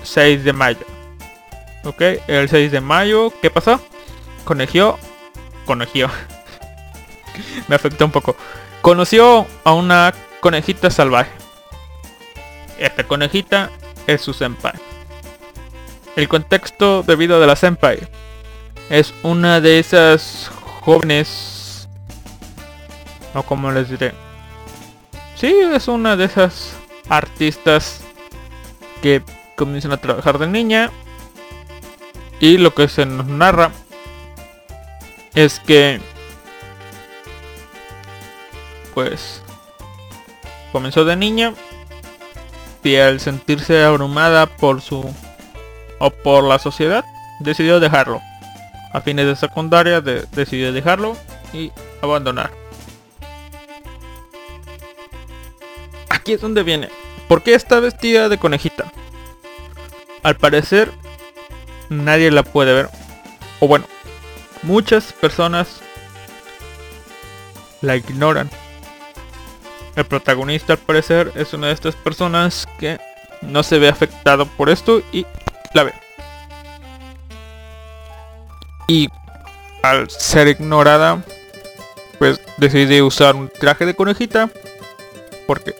[0.03, 0.85] 6 de mayo.
[1.85, 3.79] Ok, el 6 de mayo, ¿qué pasó?
[4.43, 4.99] Conegió,
[5.65, 6.09] conegió.
[7.67, 8.35] Me afectó un poco.
[8.81, 11.31] Conoció a una conejita salvaje.
[12.77, 13.71] Esta conejita
[14.05, 14.92] es su senpai.
[16.15, 17.99] El contexto de vida de la senpai.
[18.89, 21.87] Es una de esas jóvenes
[23.33, 24.13] o como les diré
[25.43, 26.73] sí es una de esas
[27.09, 27.99] artistas
[29.01, 29.21] que
[29.57, 30.89] comienzan a trabajar de niña.
[32.39, 33.71] Y lo que se nos narra
[35.35, 35.99] es que
[38.93, 39.41] pues
[40.71, 41.53] comenzó de niña
[42.81, 45.13] y al sentirse abrumada por su
[46.03, 47.05] o por la sociedad
[47.39, 48.21] decidió dejarlo.
[48.91, 51.15] A fines de secundaria de- decidió dejarlo
[51.53, 52.51] y abandonar.
[56.09, 56.89] Aquí es donde viene.
[57.27, 58.91] ¿por qué está vestida de conejita?
[60.23, 60.91] al parecer
[61.89, 62.89] nadie la puede ver.
[63.59, 63.85] O bueno
[64.61, 65.79] muchas personas
[67.81, 68.49] la ignoran.
[69.95, 72.99] El protagonista al parecer es una de estas personas que
[73.41, 75.25] no se ve afectado por esto y
[75.73, 75.93] la ve.
[78.87, 79.09] Y
[79.81, 81.23] al ser ignorada,
[82.19, 84.49] pues decide usar un traje de conejita.
[85.47, 85.75] Porque...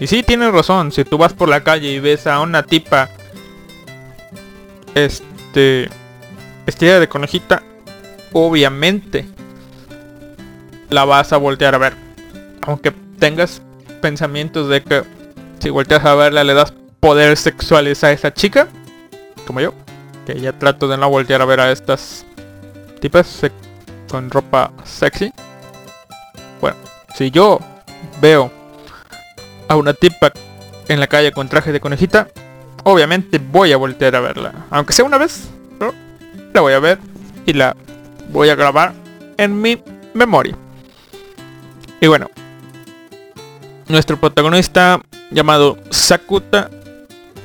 [0.00, 3.08] Y sí, tienes razón, si tú vas por la calle y ves a una tipa...
[4.94, 5.88] Este...
[6.64, 7.60] Vestida de conejita,
[8.32, 9.26] obviamente
[10.90, 11.94] la vas a voltear a ver.
[12.62, 13.62] Aunque tengas
[14.00, 15.02] pensamientos de que
[15.58, 18.68] si volteas a verla le das poderes sexuales a esa chica,
[19.44, 19.74] como yo,
[20.24, 22.24] que ya trato de no voltear a ver a estas
[23.00, 23.40] tipas
[24.08, 25.32] con ropa sexy.
[26.60, 26.76] Bueno,
[27.16, 27.58] si yo
[28.20, 28.52] veo
[29.66, 30.30] a una tipa
[30.86, 32.28] en la calle con traje de conejita,
[32.84, 34.52] obviamente voy a voltear a verla.
[34.70, 35.48] Aunque sea una vez,
[35.80, 35.92] pero
[36.54, 37.00] la voy a ver
[37.46, 37.74] y la
[38.30, 38.92] voy a grabar
[39.38, 39.82] en mi
[40.14, 40.56] memoria.
[42.00, 42.30] Y bueno,
[43.88, 45.00] nuestro protagonista
[45.32, 46.70] llamado Sakuta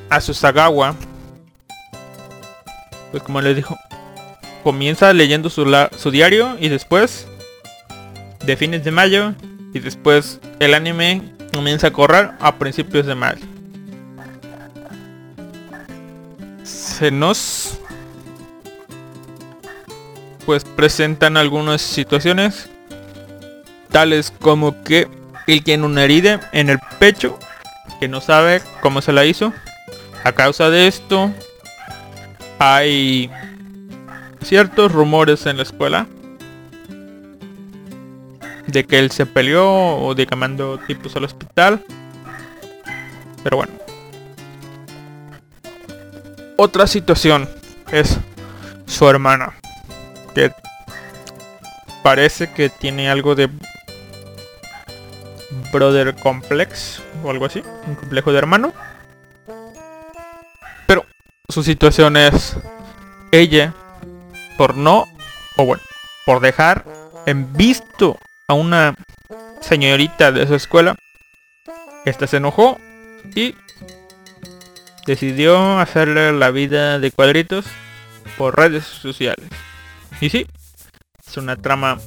[0.10, 0.96] Asusagawa,
[3.12, 3.78] pues como les dijo,
[4.64, 7.28] comienza leyendo su, la- su diario y después
[8.46, 9.34] de fines de mayo
[9.74, 11.22] y después el anime
[11.54, 13.46] comienza a correr a principios de mayo.
[16.64, 17.80] Se nos
[20.46, 22.70] pues presentan algunas situaciones
[23.92, 25.08] tales como que
[25.46, 27.38] él tiene una herida en el pecho
[28.00, 29.54] que no sabe cómo se la hizo.
[30.24, 31.32] A causa de esto
[32.60, 33.32] hay
[34.42, 36.08] ciertos rumores en la escuela
[38.68, 41.84] de que él se peleó o de que mandó tipos al hospital.
[43.44, 43.74] Pero bueno.
[46.58, 47.50] Otra situación
[47.92, 48.18] es
[48.86, 49.54] su hermana.
[50.36, 50.52] Que
[52.04, 53.50] parece que tiene algo de
[55.72, 57.64] brother complex o algo así.
[57.88, 58.74] Un complejo de hermano.
[61.50, 62.58] Su situación es
[63.32, 63.74] ella
[64.58, 65.06] por no
[65.56, 65.82] o bueno
[66.26, 66.84] por dejar
[67.26, 68.20] en visto
[68.50, 68.96] a una
[69.62, 70.98] señorita de su escuela.
[72.04, 72.78] Esta se enojó
[73.34, 73.56] y
[75.06, 77.66] decidió hacerle la vida de cuadritos
[78.38, 79.48] por redes sociales.
[80.20, 80.48] Y sí
[81.26, 81.98] es una trama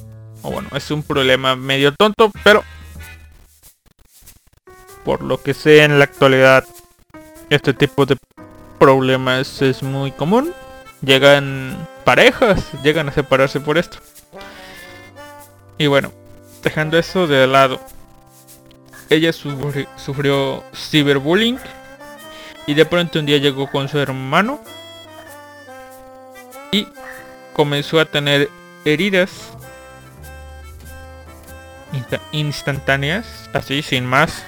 [0.43, 2.63] o bueno es un problema medio tonto pero
[5.03, 6.63] por lo que sé en la actualidad
[7.49, 8.17] este tipo de
[8.81, 10.55] problemas es muy común
[11.05, 13.99] llegan parejas, llegan a separarse por esto.
[15.77, 16.11] Y bueno,
[16.63, 17.79] dejando eso de lado,
[19.07, 21.59] ella sufri- sufrió ciberbullying
[22.65, 24.59] y de pronto un día llegó con su hermano
[26.71, 26.87] y
[27.53, 28.49] comenzó a tener
[28.83, 29.51] heridas
[31.93, 34.43] insta- instantáneas, así sin más.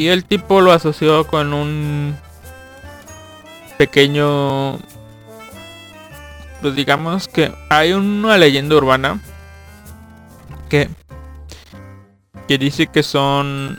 [0.00, 2.16] Y el tipo lo asoció con un
[3.76, 4.78] pequeño...
[6.62, 9.20] Pues digamos que hay una leyenda urbana
[10.70, 10.88] que,
[12.48, 13.78] que dice que son...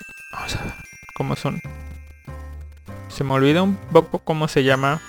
[1.15, 1.59] Cómo son.
[3.07, 5.01] Se me olvida un poco cómo se llama.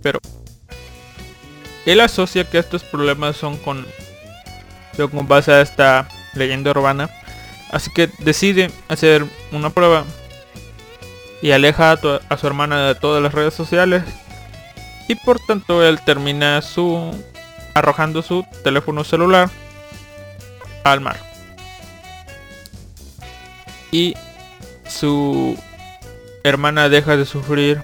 [0.00, 0.20] Pero
[1.84, 3.86] él asocia que estos problemas son con,
[4.96, 7.10] son con base a esta leyenda urbana.
[7.70, 10.04] Así que decide hacer una prueba
[11.40, 14.02] y aleja a, su hermana de todas las redes sociales.
[15.08, 17.12] Y por tanto él termina su
[17.74, 19.50] arrojando su teléfono celular
[20.84, 21.18] al mar.
[23.92, 24.14] Y
[24.88, 25.56] su
[26.44, 27.82] hermana deja de sufrir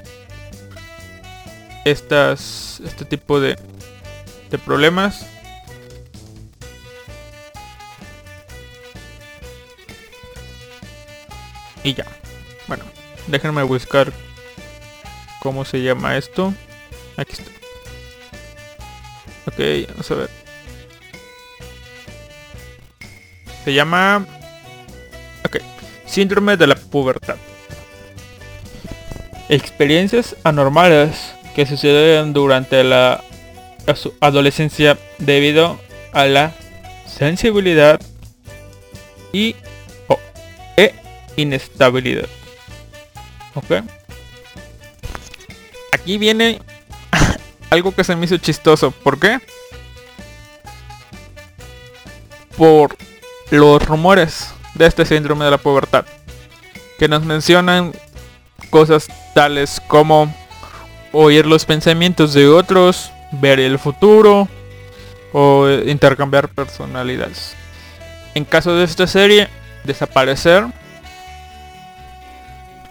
[1.84, 3.57] estas este tipo de
[4.64, 5.26] problemas
[11.87, 12.05] y ya.
[12.66, 12.84] Bueno
[13.28, 14.12] déjenme buscar
[15.41, 16.53] cómo se llama esto.
[17.16, 17.51] Aquí está.
[19.47, 20.30] Ok vamos a ver.
[23.64, 24.26] Se llama
[25.45, 25.59] ok
[26.07, 27.37] síndrome de la pubertad.
[29.49, 33.22] Experiencias anormales que suceden durante la
[34.20, 35.78] adolescencia debido
[36.12, 36.53] a la
[37.07, 38.01] sensibilidad
[39.32, 39.55] y
[41.37, 42.28] inestabilidad.
[43.55, 43.82] ¿Ok?
[45.93, 46.61] Aquí viene
[47.70, 48.91] algo que se me hizo chistoso.
[48.91, 49.39] ¿Por qué?
[52.57, 52.97] Por
[53.51, 56.05] los rumores de este síndrome de la pubertad.
[56.99, 57.93] Que nos mencionan
[58.70, 60.34] cosas tales como
[61.12, 64.49] oír los pensamientos de otros, ver el futuro
[65.32, 67.55] o intercambiar personalidades.
[68.34, 69.49] En caso de esta serie,
[69.84, 70.66] desaparecer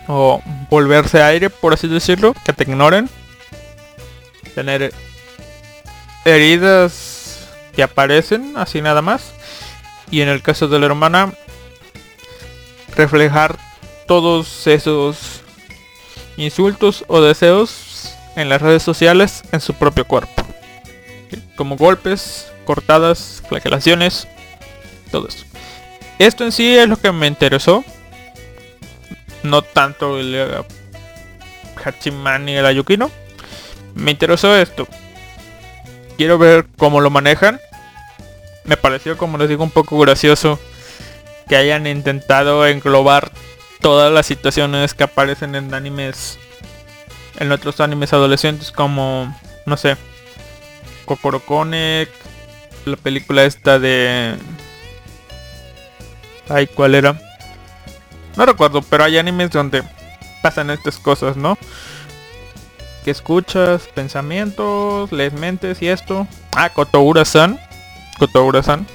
[0.07, 3.09] o volverse aire, por así decirlo, que te ignoren.
[4.53, 4.93] Tener
[6.23, 9.33] heridas que aparecen así nada más.
[10.11, 11.33] Y en el caso de la hermana,
[12.95, 13.57] reflejar
[14.07, 15.41] todos esos
[16.37, 20.43] insultos o deseos en las redes sociales en su propio cuerpo.
[21.55, 24.27] Como golpes, cortadas, flagelaciones,
[25.11, 25.45] todo eso.
[26.19, 27.83] Esto en sí es lo que me interesó.
[29.45, 30.63] No tanto el eh,
[31.83, 33.11] Hachiman y el Ayukino.
[33.93, 34.87] Me interesó esto.
[36.17, 37.59] Quiero ver cómo lo manejan.
[38.63, 40.59] Me pareció, como les digo, un poco gracioso
[41.47, 43.31] que hayan intentado englobar
[43.81, 46.39] todas las situaciones que aparecen en animes
[47.37, 49.35] en otros animes adolescentes como
[49.65, 49.97] no sé
[51.05, 52.11] Kokoro Connect
[52.85, 54.35] la película esta de
[56.49, 57.19] ay cuál era
[58.35, 59.83] no recuerdo pero hay animes donde
[60.41, 61.57] pasan estas cosas no
[63.03, 66.27] que escuchas pensamientos lees mentes y esto.
[66.55, 67.59] Ah Kotoura-san.
[68.17, 68.87] Kotoura-san.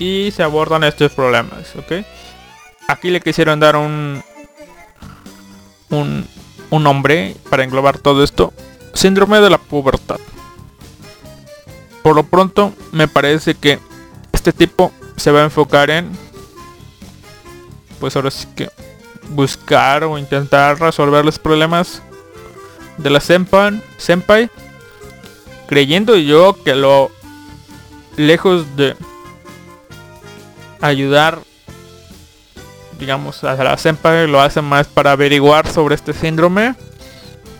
[0.00, 2.04] Y se abordan estos problemas ok
[2.88, 4.22] aquí le quisieron dar un
[5.90, 6.26] un,
[6.70, 8.52] un nombre para englobar todo esto.
[8.94, 10.18] Síndrome de la pubertad.
[12.02, 13.78] Por lo pronto, me parece que
[14.32, 16.10] este tipo se va a enfocar en,
[18.02, 18.68] pues ahora sí que
[19.28, 22.02] buscar o intentar resolver los problemas
[22.98, 24.50] de la senpai,
[25.68, 27.12] creyendo yo que lo
[28.16, 28.96] lejos de
[30.80, 31.38] ayudar
[32.98, 36.74] digamos, a la senpai lo hace más para averiguar sobre este síndrome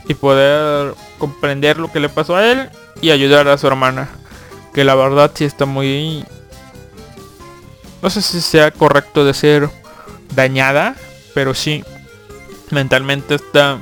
[0.08, 2.68] y poder comprender lo que le pasó a él
[3.00, 4.08] y ayudar a su hermana.
[4.74, 6.24] Que la verdad sí está muy...
[8.02, 9.70] No sé si sea correcto decir
[10.34, 10.96] dañada,
[11.34, 11.84] pero sí,
[12.70, 13.78] mentalmente está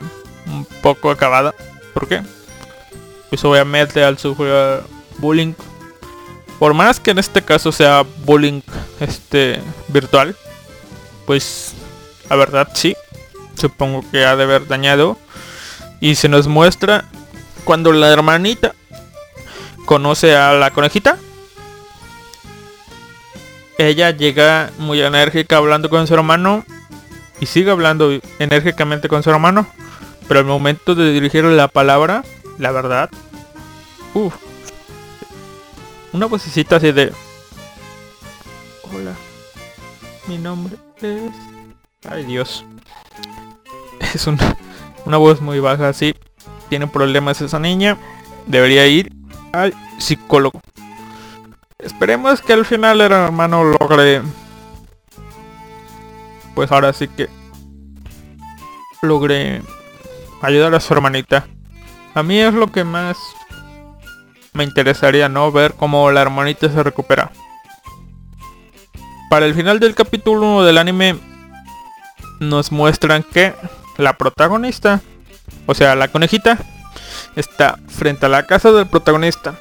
[0.47, 1.55] un poco acabada.
[1.95, 2.23] ¿Por qué?
[3.29, 4.83] Pues obviamente al sufrir
[5.19, 5.55] bullying.
[6.59, 8.61] Por más que en este caso sea bullying
[9.01, 10.37] este virtual,
[11.27, 11.73] pues
[12.29, 12.95] la verdad sí,
[13.55, 15.17] supongo que ha de haber dañado.
[16.01, 17.05] Y se nos muestra
[17.65, 18.75] cuando la hermanita
[19.85, 21.19] conoce a la conejita.
[23.81, 26.67] Ella llega muy enérgica hablando con su hermano
[27.41, 29.67] y sigue hablando enérgicamente con su hermano.
[30.29, 32.23] Pero al momento de dirigirle la palabra,
[32.59, 33.09] la verdad,
[34.13, 34.35] uff,
[36.13, 37.11] una vocecita así de...
[38.93, 39.15] Hola,
[40.27, 41.33] mi nombre es...
[42.07, 42.67] Ay Dios.
[44.15, 44.59] Es una,
[45.07, 46.15] una voz muy baja, sí.
[46.69, 47.97] Tiene problemas esa niña.
[48.47, 49.11] Debería ir
[49.53, 50.61] al psicólogo.
[51.83, 54.23] Esperemos que al final el hermano logre...
[56.55, 57.29] Pues ahora sí que...
[59.03, 59.63] Logre
[60.43, 61.47] ayudar a su hermanita.
[62.15, 63.17] A mí es lo que más
[64.53, 65.51] me interesaría, ¿no?
[65.53, 67.31] Ver cómo la hermanita se recupera.
[69.31, 71.17] Para el final del capítulo 1 del anime
[72.41, 73.55] nos muestran que
[73.97, 75.01] la protagonista,
[75.67, 76.59] o sea, la conejita,
[77.37, 79.55] está frente a la casa del protagonista.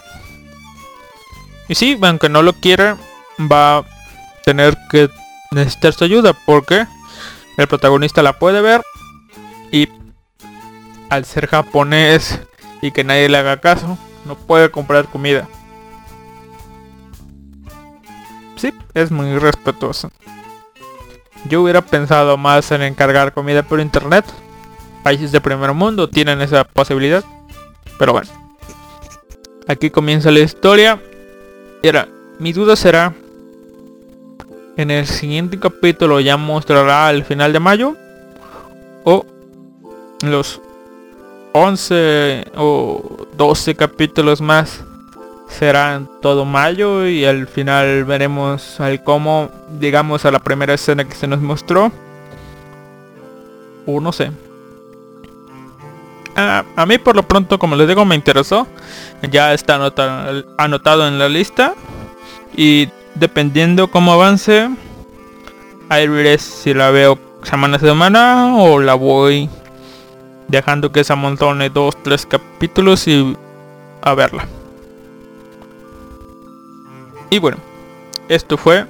[1.69, 2.97] Y sí, aunque no lo quiera,
[3.39, 3.85] va a
[4.43, 5.07] tener que
[5.51, 6.85] necesitar su ayuda porque
[7.57, 8.81] el protagonista la puede ver
[9.71, 9.87] y
[11.09, 12.39] al ser japonés
[12.81, 15.47] y que nadie le haga caso, no puede comprar comida.
[18.55, 20.11] Sí, es muy respetuoso.
[21.45, 24.25] Yo hubiera pensado más en encargar comida por internet.
[25.03, 27.23] Países de primer mundo tienen esa posibilidad.
[27.97, 28.29] Pero bueno.
[29.67, 31.01] Aquí comienza la historia.
[31.81, 32.07] Y ahora,
[32.39, 33.13] mi duda será.
[34.75, 37.95] En el siguiente capítulo ya mostrará el final de mayo.
[39.03, 39.25] O
[40.23, 40.61] los
[41.53, 44.83] 11 o 12 capítulos más
[45.47, 49.49] será todo mayo y al final veremos al cómo
[49.79, 51.91] llegamos a la primera escena que se nos mostró.
[53.85, 54.31] O no sé.
[56.39, 58.67] A, a mí por lo pronto, como les digo, me interesó.
[59.29, 59.75] Ya está
[60.57, 61.73] anotado, en la lista.
[62.55, 64.69] Y dependiendo cómo avance,
[65.89, 69.49] ahí veré si la veo semana a semana o la voy
[70.47, 73.35] dejando que se amontone dos, tres capítulos y
[74.01, 74.47] a verla.
[77.29, 77.57] Y bueno,
[78.27, 78.85] esto fue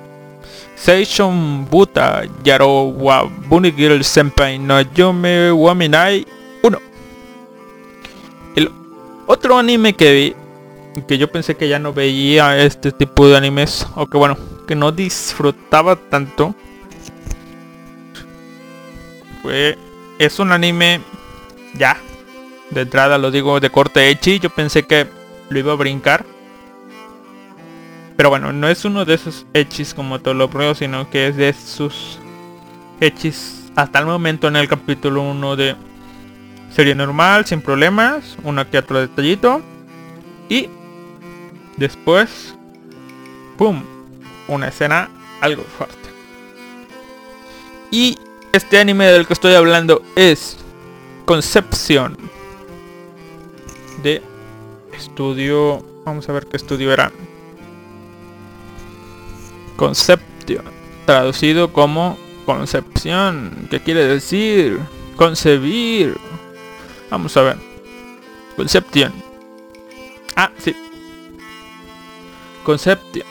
[0.75, 6.38] Seishon Buta Yaro wa Bunigirl Senpai no Yume Waminai 1.
[8.55, 8.71] El
[9.27, 10.35] otro anime que
[10.95, 14.37] vi, que yo pensé que ya no veía este tipo de animes, o que bueno,
[14.67, 16.55] que no disfrutaba tanto,
[19.41, 19.77] fue,
[20.17, 21.01] es un anime,
[21.73, 21.97] ya,
[22.71, 25.07] de entrada lo digo de corte echi, yo pensé que
[25.49, 26.25] lo iba a brincar.
[28.15, 31.37] Pero bueno, no es uno de esos hechis como todo lo pruebo, sino que es
[31.37, 32.19] de sus
[32.99, 35.75] hechis hasta el momento en el capítulo 1 de
[36.71, 39.61] serie normal, sin problemas, uno que otro detallito.
[40.49, 40.69] Y
[41.77, 42.55] después,
[43.57, 43.83] ¡pum!
[44.47, 45.09] Una escena
[45.41, 46.09] algo fuerte.
[47.91, 48.17] Y
[48.51, 50.57] este anime del que estoy hablando es
[51.25, 52.17] Concepción
[54.01, 54.21] de
[54.97, 55.85] estudio.
[56.03, 57.11] Vamos a ver qué estudio era.
[59.75, 60.65] Conception.
[61.05, 64.79] traducido como concepción, que quiere decir
[65.15, 66.17] concebir.
[67.09, 67.57] Vamos a ver.
[68.55, 69.13] Conception.
[70.35, 70.75] Ah, sí.
[72.63, 73.25] Conception.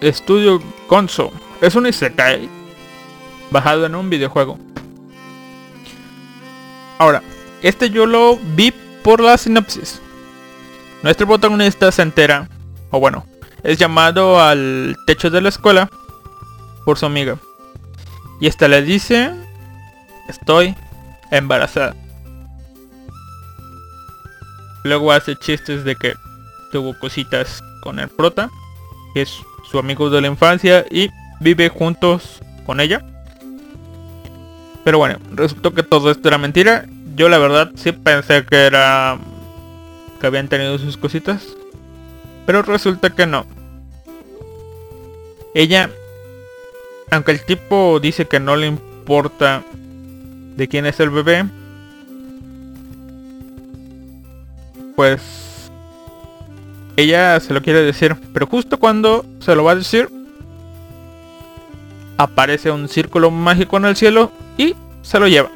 [0.00, 1.32] Estudio Conso.
[1.60, 2.48] Es un Isekai
[3.50, 4.58] bajado en un videojuego.
[6.98, 7.22] Ahora,
[7.62, 10.00] este yo lo vi por la sinopsis.
[11.02, 12.48] Nuestro protagonista se entera,
[12.90, 13.26] o bueno,
[13.62, 15.90] es llamado al techo de la escuela
[16.84, 17.38] por su amiga.
[18.40, 19.32] Y esta le dice,
[20.28, 20.76] estoy
[21.30, 21.96] embarazada.
[24.84, 26.14] Luego hace chistes de que
[26.70, 28.50] tuvo cositas con el prota,
[29.14, 29.30] que es
[29.70, 31.10] su amigo de la infancia y
[31.40, 33.04] vive juntos con ella.
[34.84, 36.86] Pero bueno, resultó que todo esto era mentira.
[37.14, 39.18] Yo la verdad sí pensé que era...
[40.20, 41.46] que habían tenido sus cositas.
[42.46, 43.46] Pero resulta que no.
[45.54, 45.90] Ella,
[47.10, 49.62] aunque el tipo dice que no le importa
[50.56, 51.44] de quién es el bebé,
[54.94, 55.42] pues
[56.96, 58.16] ella se lo quiere decir.
[58.32, 60.08] Pero justo cuando se lo va a decir,
[62.16, 65.50] aparece un círculo mágico en el cielo y se lo lleva.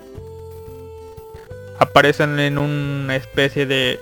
[1.79, 4.01] Aparecen en una especie de...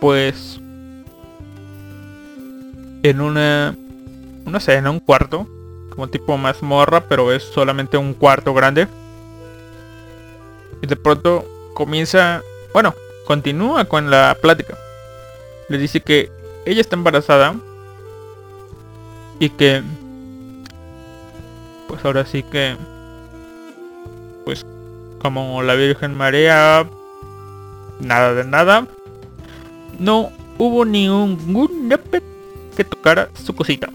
[0.00, 0.58] Pues...
[3.02, 3.76] En una...
[4.46, 5.46] No sé, en un cuarto.
[5.90, 8.88] Como tipo mazmorra, pero es solamente un cuarto grande.
[10.80, 12.40] Y de pronto comienza...
[12.72, 12.94] Bueno,
[13.26, 14.78] continúa con la plática.
[15.68, 16.30] Le dice que
[16.64, 17.54] ella está embarazada.
[19.38, 19.82] Y que...
[21.88, 22.76] Pues ahora sí que
[24.44, 24.66] pues
[25.20, 26.88] como la Virgen María,
[28.00, 28.86] nada de nada,
[29.98, 32.24] no hubo ningún nepet
[32.76, 33.90] que tocara su cosita.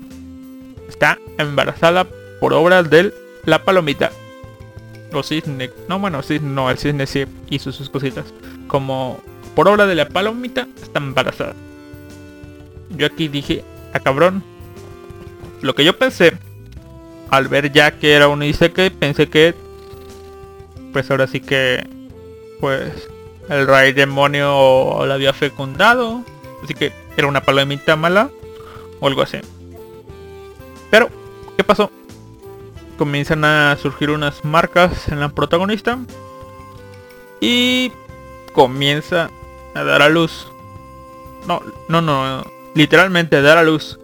[0.87, 2.07] Está embarazada
[2.39, 3.13] por obra de
[3.45, 4.11] la palomita.
[5.13, 5.69] O cisne.
[5.87, 8.33] No, bueno, cisne, no, el cisne sí hizo sus cositas.
[8.67, 9.19] Como
[9.55, 11.55] por obra de la palomita está embarazada.
[12.89, 13.63] Yo aquí dije,
[13.93, 14.43] a cabrón.
[15.61, 16.37] Lo que yo pensé
[17.29, 19.53] al ver ya que era un que pensé que
[20.93, 21.85] pues ahora sí que
[22.59, 23.09] pues
[23.49, 26.23] el rey demonio la había fecundado.
[26.63, 28.29] Así que era una palomita mala
[28.99, 29.37] o algo así.
[30.89, 31.09] Pero,
[31.55, 31.91] ¿qué pasó?
[32.97, 35.99] Comienzan a surgir unas marcas en la protagonista.
[37.39, 37.91] Y
[38.57, 39.29] comienza
[39.75, 40.47] a dar a luz.
[41.45, 42.43] No, no, no.
[42.73, 43.99] Literalmente dar a luz.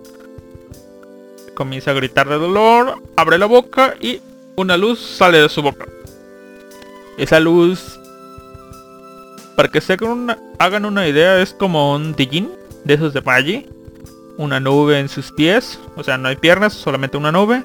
[1.56, 3.02] Comienza a gritar de dolor.
[3.16, 4.22] Abre la boca y
[4.56, 5.88] una luz sale de su boca.
[7.18, 8.00] Esa luz,
[9.56, 9.98] para que se
[10.60, 12.52] hagan una idea, es como un Dijin
[12.84, 13.68] de esos de Maggi.
[14.38, 17.64] Una nube en sus pies, o sea, no hay piernas, solamente una nube.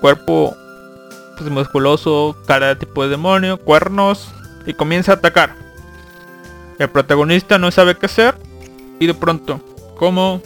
[0.00, 0.56] Cuerpo
[1.36, 4.28] pues, musculoso, cara tipo de demonio, cuernos,
[4.66, 5.54] y comienza a atacar.
[6.78, 8.36] El protagonista no sabe qué hacer,
[8.98, 9.60] y de pronto,
[9.96, 10.40] como...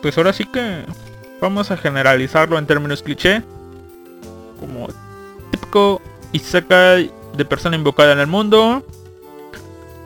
[0.00, 0.84] Pues ahora sí que
[1.40, 3.42] vamos a generalizarlo en términos cliché.
[4.58, 4.88] Como
[6.32, 8.84] y saca de persona invocada en el mundo.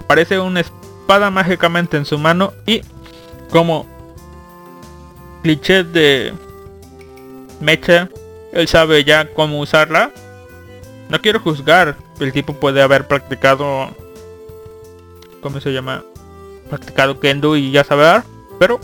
[0.04, 2.82] Aparece una espada mágicamente en su mano y
[3.50, 3.86] como
[5.42, 6.32] cliché de
[7.60, 8.08] Mecha,
[8.52, 10.12] él sabe ya cómo usarla.
[11.08, 13.88] No quiero juzgar, el tipo puede haber practicado,
[15.40, 16.02] ¿cómo se llama?
[16.68, 18.22] Practicado Kendo y ya saber,
[18.58, 18.80] pero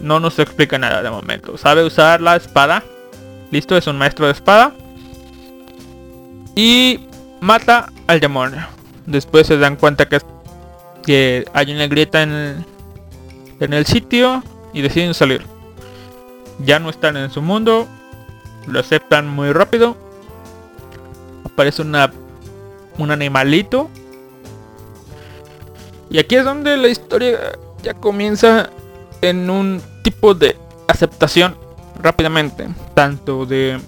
[0.00, 1.58] no nos explica nada de momento.
[1.58, 2.84] Sabe usar la espada.
[3.50, 4.72] Listo, es un maestro de espada
[6.54, 7.00] y
[7.40, 8.66] mata al demonio.
[9.06, 12.64] Después se dan cuenta que, hay una grieta en
[13.58, 15.44] el sitio y deciden salir.
[16.64, 17.88] Ya no están en su mundo,
[18.66, 19.96] lo aceptan muy rápido.
[21.60, 22.10] Aparece una
[22.96, 23.90] un animalito.
[26.08, 27.38] Y aquí es donde la historia
[27.82, 28.70] ya comienza
[29.20, 30.56] en un tipo de
[30.88, 31.54] aceptación
[32.02, 33.78] rápidamente, tanto de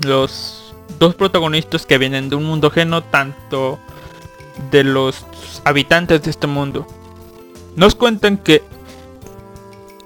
[0.00, 3.78] los dos protagonistas que vienen de un mundo ajeno, tanto
[4.70, 5.24] de los
[5.64, 6.86] habitantes de este mundo.
[7.76, 8.62] Nos cuentan que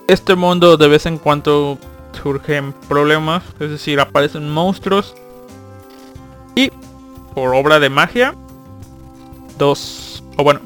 [0.07, 1.77] este mundo de vez en cuando
[2.23, 5.17] surgen problemas, es decir, aparecen monstruos
[6.55, 6.71] y
[7.35, 8.35] por obra de magia,
[9.59, 10.61] dos, o bueno,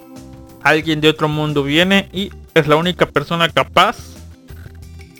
[0.62, 3.96] alguien de otro mundo viene y es la única persona capaz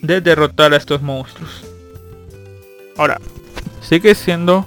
[0.01, 1.65] de derrotar a estos monstruos.
[2.97, 3.21] Ahora,
[3.81, 4.67] sigue siendo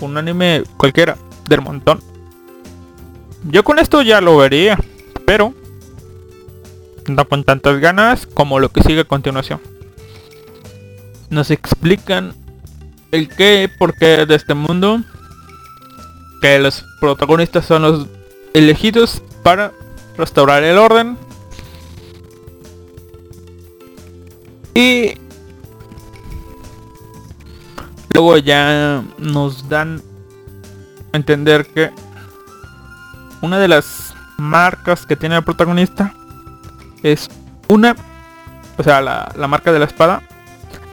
[0.00, 1.16] un anime cualquiera
[1.48, 2.00] del montón.
[3.44, 4.78] Yo con esto ya lo vería,
[5.26, 5.54] pero
[7.06, 9.60] no con tantas ganas como lo que sigue a continuación.
[11.30, 12.34] Nos explican
[13.10, 15.02] el qué, por qué de este mundo,
[16.40, 18.06] que los protagonistas son los
[18.54, 19.72] elegidos para
[20.16, 21.16] restaurar el orden.
[24.74, 25.14] Y
[28.10, 30.02] luego ya nos dan
[31.12, 31.90] a entender que
[33.40, 36.14] una de las marcas que tiene el protagonista
[37.02, 37.28] es
[37.68, 37.96] una,
[38.76, 40.22] o sea, la, la marca de la espada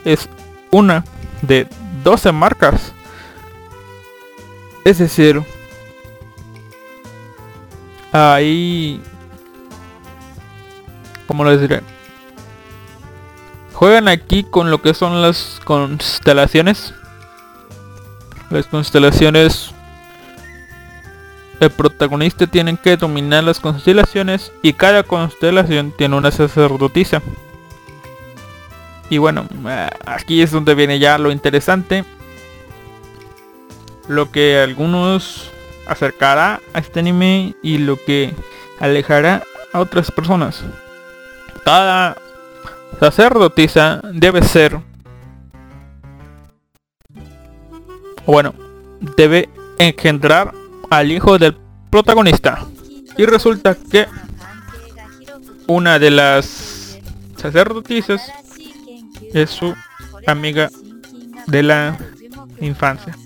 [0.04, 0.28] es
[0.70, 1.04] una
[1.42, 1.68] de
[2.06, 2.92] 12 marcas.
[4.84, 5.42] Es decir,
[8.12, 9.02] ahí,
[11.26, 11.82] ¿cómo les diré?
[13.72, 16.94] Juegan aquí con lo que son las constelaciones.
[18.50, 19.74] Las constelaciones
[21.58, 27.20] el protagonista tiene que dominar las constelaciones y cada constelación tiene una sacerdotisa.
[29.08, 32.04] Y bueno, eh, aquí es donde viene ya lo interesante.
[34.08, 35.50] Lo que algunos
[35.86, 38.34] acercará a este anime y lo que
[38.80, 39.42] alejará
[39.72, 40.62] a otras personas.
[41.64, 42.16] Cada
[43.00, 44.80] sacerdotisa debe ser...
[48.26, 48.54] Bueno,
[49.16, 49.48] debe
[49.78, 50.52] engendrar
[50.90, 51.56] al hijo del
[51.90, 52.66] protagonista.
[53.16, 54.06] Y resulta que
[55.68, 56.98] una de las
[57.36, 58.20] sacerdotisas
[59.32, 59.74] es su
[60.26, 60.70] amiga
[61.46, 61.98] de la
[62.60, 63.16] infancia.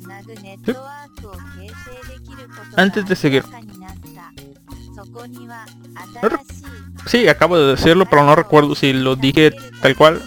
[2.77, 3.45] Antes de seguir.
[7.07, 10.23] Sí, acabo de decirlo, pero no recuerdo si lo dije tal cual.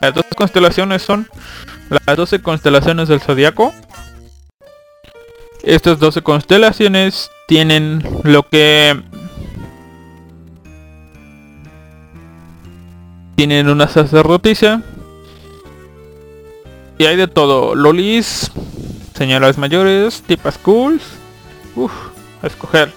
[0.00, 1.28] Las dos constelaciones son
[1.88, 3.72] las 12 constelaciones del zodiaco
[5.66, 9.02] estas 12 constelaciones tienen lo que...
[13.34, 14.82] Tienen una sacerdotisa.
[16.98, 17.74] Y hay de todo.
[17.74, 18.50] Lolis,
[19.14, 21.02] señoras mayores, tipas schools.
[21.74, 21.92] Uf,
[22.42, 22.92] a escoger.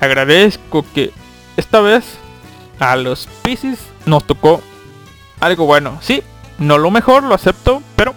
[0.00, 1.12] Agradezco que
[1.56, 2.04] esta vez
[2.78, 4.60] a los Pisces nos tocó
[5.40, 5.98] algo bueno.
[6.00, 6.22] Sí,
[6.58, 8.14] no lo mejor, lo acepto, pero...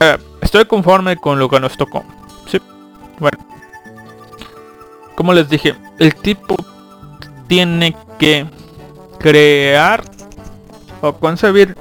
[0.00, 2.04] Eh, Estoy conforme con lo que nos tocó.
[2.46, 2.60] Sí.
[3.18, 3.36] Bueno.
[5.16, 6.54] Como les dije, el tipo
[7.48, 8.46] tiene que
[9.18, 10.04] crear
[11.00, 11.76] o concebir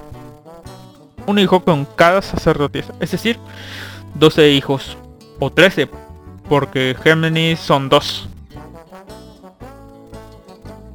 [1.26, 2.94] un hijo con cada sacerdotisa.
[3.00, 3.40] Es decir,
[4.16, 4.98] 12 hijos.
[5.40, 5.90] O 13.
[6.48, 8.28] Porque Géminis son dos.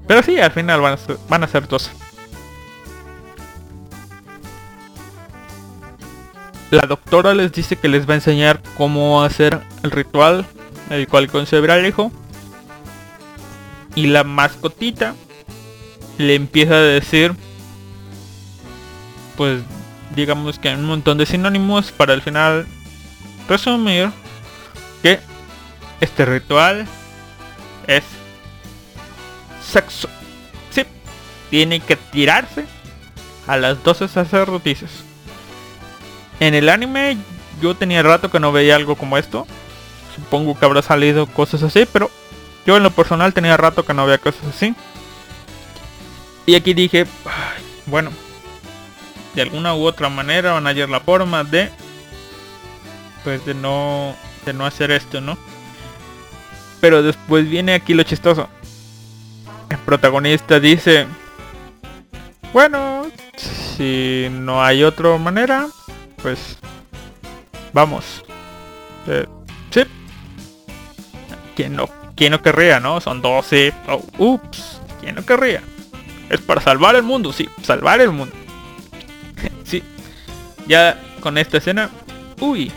[0.07, 1.91] Pero sí, al final van a ser, van a ser 12.
[6.71, 10.47] La doctora les dice que les va a enseñar cómo hacer el ritual,
[10.89, 12.13] el cual concebirá al hijo.
[13.97, 15.15] Y la mascotita
[16.19, 17.35] le empieza a decir,
[19.37, 19.63] pues
[20.15, 22.67] digamos que un montón de sinónimos para al final
[23.49, 24.11] resumir
[25.03, 25.21] que
[26.01, 26.87] este ritual
[27.87, 28.05] es
[29.63, 30.09] sexo.
[30.71, 30.85] Sí,
[31.51, 32.65] tiene que tirarse
[33.47, 34.91] a las 12 sacerdotisas.
[36.39, 37.19] En el anime
[37.61, 39.47] yo tenía rato que no veía algo como esto.
[40.15, 42.11] Supongo que habrá salido cosas así, pero
[42.67, 44.75] yo en lo personal tenía rato que no veía cosas así.
[46.47, 47.07] Y aquí dije,
[47.87, 48.11] bueno,
[49.35, 51.71] de alguna u otra manera van a hallar la forma de
[53.25, 54.15] pues de no
[54.45, 55.37] de no hacer esto, ¿no?
[56.81, 58.49] Pero después viene aquí lo chistoso.
[59.69, 61.07] El protagonista dice,
[62.53, 63.07] bueno,
[63.37, 65.69] si no hay otra manera,
[66.23, 66.59] pues
[67.73, 68.25] vamos.
[69.07, 69.27] Eh,
[69.71, 69.83] sí.
[71.55, 73.01] ¿Quién no, quién no querría, no?
[73.01, 73.73] Son 12.
[74.19, 74.81] ups.
[75.01, 75.63] ¿Quién no querría?
[76.31, 77.49] Es para salvar el mundo, sí.
[77.63, 78.35] Salvar el mundo.
[80.71, 81.91] Ya con esta escena.
[82.41, 82.73] Uy.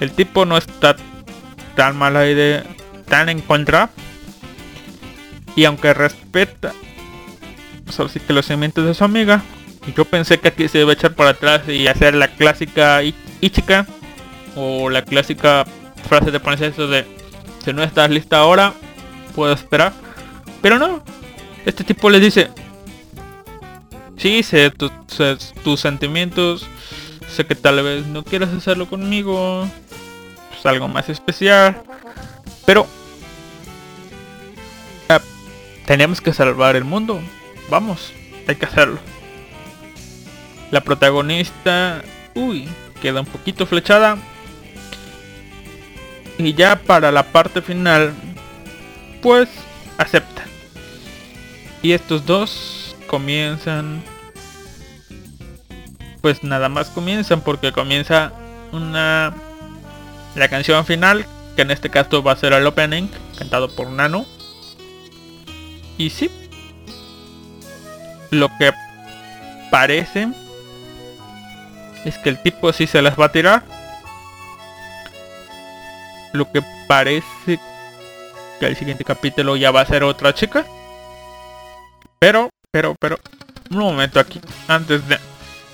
[0.00, 0.96] El tipo no está
[1.76, 2.64] tan mala idea.
[3.06, 3.90] Tan en contra.
[5.54, 6.72] Y aunque respeta.
[7.90, 9.42] Solo sí que los cimientos de su amiga
[9.96, 13.02] yo pensé que aquí se iba a echar para atrás y hacer la clásica
[13.40, 13.86] Ichika
[14.56, 15.64] o la clásica
[16.08, 17.06] frase de eso de
[17.64, 18.74] si no estás lista ahora,
[19.34, 19.92] puedo esperar.
[20.62, 21.02] Pero no,
[21.64, 22.50] este tipo le dice,
[24.20, 26.66] sí, sé tus, sentimientos,
[27.28, 29.66] sé que tal vez no quieras hacerlo conmigo,
[30.56, 31.82] es algo más especial,
[32.66, 32.86] pero
[35.86, 37.20] tenemos que salvar el mundo,
[37.68, 38.12] vamos,
[38.46, 39.00] hay que hacerlo.
[40.70, 42.02] La protagonista,
[42.34, 42.68] uy,
[43.02, 44.16] queda un poquito flechada.
[46.38, 48.14] Y ya para la parte final,
[49.20, 49.48] pues
[49.98, 50.44] acepta.
[51.82, 52.79] Y estos dos
[53.10, 54.04] comienzan
[56.20, 58.32] pues nada más comienzan porque comienza
[58.70, 59.34] una
[60.36, 64.24] la canción final que en este caso va a ser el opening cantado por Nano.
[65.98, 66.30] Y sí
[68.30, 68.72] lo que
[69.72, 70.28] parece
[72.04, 73.64] es que el tipo sí se las va a tirar.
[76.32, 77.58] Lo que parece
[78.60, 80.64] que el siguiente capítulo ya va a ser otra chica.
[82.20, 83.18] Pero pero pero
[83.70, 85.18] un momento aquí antes de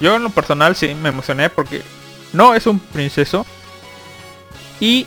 [0.00, 1.82] yo en lo personal sí me emocioné porque
[2.32, 3.46] no es un princeso.
[4.78, 5.06] Y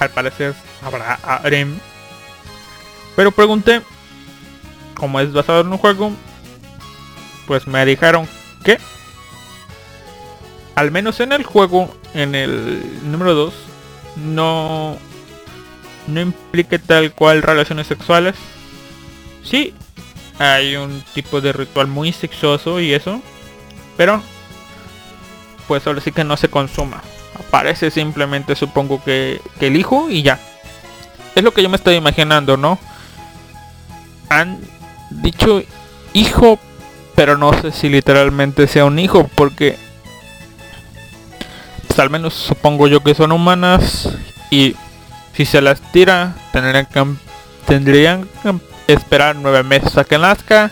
[0.00, 1.78] al parecer habrá harem.
[3.14, 3.80] Pero pregunté,
[4.94, 6.10] como es basado en un juego,
[7.46, 8.28] pues me dijeron
[8.64, 8.78] que
[10.74, 13.54] al menos en el juego, en el número 2,
[14.16, 14.96] no
[16.08, 18.34] no implique tal cual relaciones sexuales.
[19.44, 19.74] Sí,
[20.38, 23.20] hay un tipo de ritual muy sexoso y eso,
[23.96, 24.22] pero
[25.68, 27.02] pues ahora sí que no se consuma.
[27.38, 30.38] Aparece simplemente supongo que, que el hijo y ya.
[31.34, 32.78] Es lo que yo me estoy imaginando, ¿no?
[34.28, 34.60] Han
[35.10, 35.62] dicho
[36.12, 36.58] hijo,
[37.14, 39.76] pero no sé si literalmente sea un hijo, porque
[41.94, 44.08] pues, al menos supongo yo que son humanas
[44.50, 44.74] y
[45.32, 47.06] si se las tira tendrían que,
[47.66, 48.28] tendrían
[48.86, 50.70] esperar nueve meses a que nazca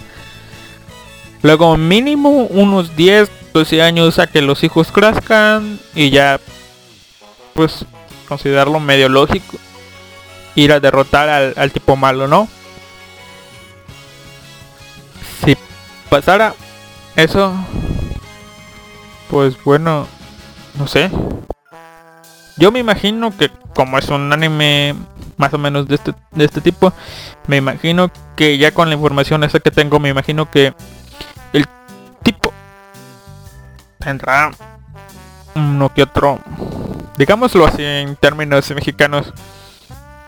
[1.42, 6.40] Luego mínimo unos 10, 12 años a que los hijos crezcan y ya
[7.54, 7.84] pues
[8.28, 9.58] considerarlo medio lógico
[10.54, 12.48] ir a derrotar al, al tipo malo, ¿no?
[15.44, 15.56] Si
[16.08, 16.54] pasara
[17.16, 17.54] eso,
[19.28, 20.06] pues bueno,
[20.78, 21.10] no sé.
[22.56, 24.94] Yo me imagino que como es un anime
[25.36, 26.92] más o menos de este, de este tipo,
[27.46, 30.74] me imagino que ya con la información esa que tengo, me imagino que
[31.52, 31.66] el
[32.22, 32.52] tipo
[33.98, 34.50] tendrá
[35.54, 36.38] uno que otro,
[37.16, 39.32] digámoslo así en términos mexicanos,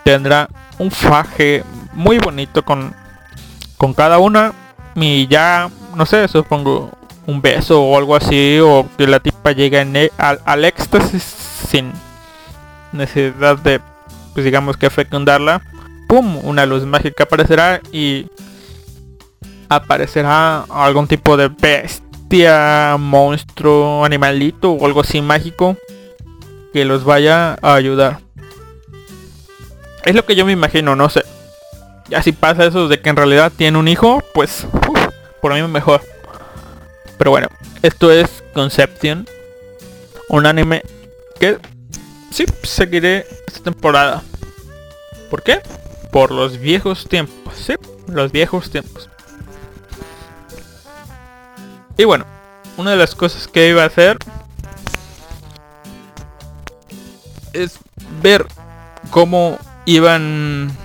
[0.05, 0.49] tendrá
[0.79, 2.95] un faje muy bonito con,
[3.77, 4.53] con cada una.
[4.97, 6.91] Y ya, no sé, supongo
[7.27, 11.23] un beso o algo así, o que la tipa llegue en e- al, al éxtasis
[11.69, 11.93] sin
[12.93, 13.81] necesidad de,
[14.35, 15.63] pues digamos que fecundarla.
[16.09, 16.39] ¡Pum!
[16.45, 18.27] Una luz mágica aparecerá y
[19.69, 25.77] aparecerá algún tipo de bestia, monstruo, animalito o algo así mágico
[26.73, 28.19] que los vaya a ayudar.
[30.05, 31.23] Es lo que yo me imagino, no sé.
[32.09, 35.01] Ya si pasa eso de que en realidad tiene un hijo, pues uf,
[35.41, 36.03] por mí mejor.
[37.17, 37.49] Pero bueno,
[37.83, 39.27] esto es Conception.
[40.29, 40.83] Un anime
[41.39, 41.59] que
[42.35, 44.23] sí seguiré esta temporada.
[45.31, 45.63] ¿Por qué?
[46.11, 47.55] Por los viejos tiempos.
[47.55, 47.75] Sí,
[48.09, 49.09] los viejos tiempos.
[51.97, 52.27] Y bueno,
[52.77, 54.19] una de las cosas que iba a hacer
[57.53, 57.79] es
[58.21, 58.47] ver
[59.11, 60.77] cómo iban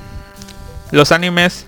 [0.91, 1.68] los animes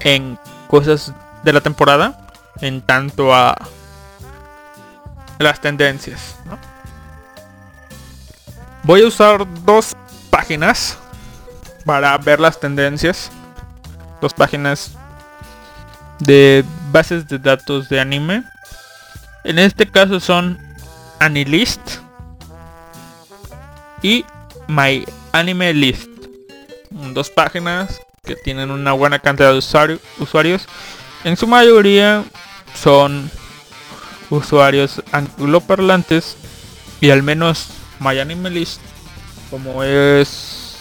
[0.00, 2.28] en cosas de la temporada
[2.60, 3.56] en tanto a
[5.38, 6.36] las tendencias.
[6.44, 6.75] ¿no?
[8.86, 9.96] Voy a usar dos
[10.30, 10.96] páginas
[11.84, 13.32] para ver las tendencias.
[14.20, 14.92] Dos páginas
[16.20, 18.44] de bases de datos de anime.
[19.42, 20.56] En este caso son
[21.18, 21.80] Anilist
[24.02, 24.24] y
[24.68, 26.08] My Anime List.
[26.90, 30.68] Dos páginas que tienen una buena cantidad de usuario- usuarios.
[31.24, 32.22] En su mayoría
[32.80, 33.28] son
[34.30, 36.36] usuarios angloparlantes
[37.00, 37.66] y al menos
[38.00, 38.80] My Anime List
[39.50, 40.76] como es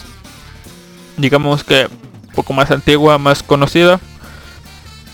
[1.17, 3.99] digamos que un poco más antigua, más conocida,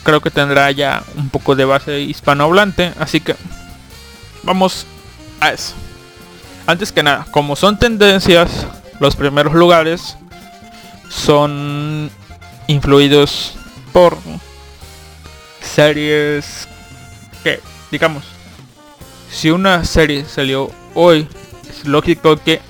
[0.04, 3.36] creo que tendrá ya un poco de base hispanohablante, así que
[4.44, 4.86] vamos
[5.40, 5.74] a eso.
[6.66, 8.66] Antes que nada, como son tendencias,
[9.00, 10.18] los primeros lugares
[11.10, 12.10] son
[12.68, 13.56] influidos
[13.92, 14.18] por
[15.62, 16.68] series
[17.44, 17.60] que,
[17.92, 18.24] digamos,
[19.30, 21.28] si una serie salió hoy,
[21.86, 22.62] lógico que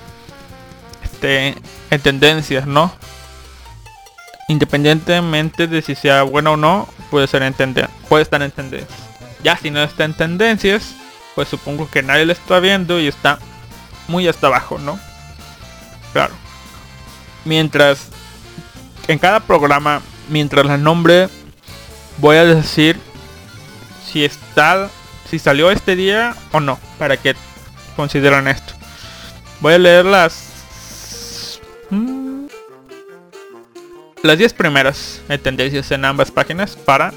[1.04, 1.56] esté
[1.90, 2.94] en tendencias, ¿no?
[4.48, 7.54] Independientemente de si sea buena o no, puede ser en
[8.10, 9.00] puede estar en tendencias.
[9.44, 10.96] Ya si no está en tendencias,
[11.36, 13.40] pues supongo que nadie lo está viendo y está
[14.08, 15.00] muy hasta abajo, ¿no?
[16.14, 16.34] Claro.
[17.46, 18.10] Mientras
[19.08, 21.30] en cada programa, mientras la nombre,
[22.18, 23.00] voy a decir
[24.06, 24.90] si está,
[25.30, 27.36] si salió este día o no, para que
[27.96, 28.74] consideren esto.
[29.62, 31.60] Voy a leer las
[31.90, 32.48] mm,
[34.24, 37.14] las 10 primeras en tendencias en ambas páginas para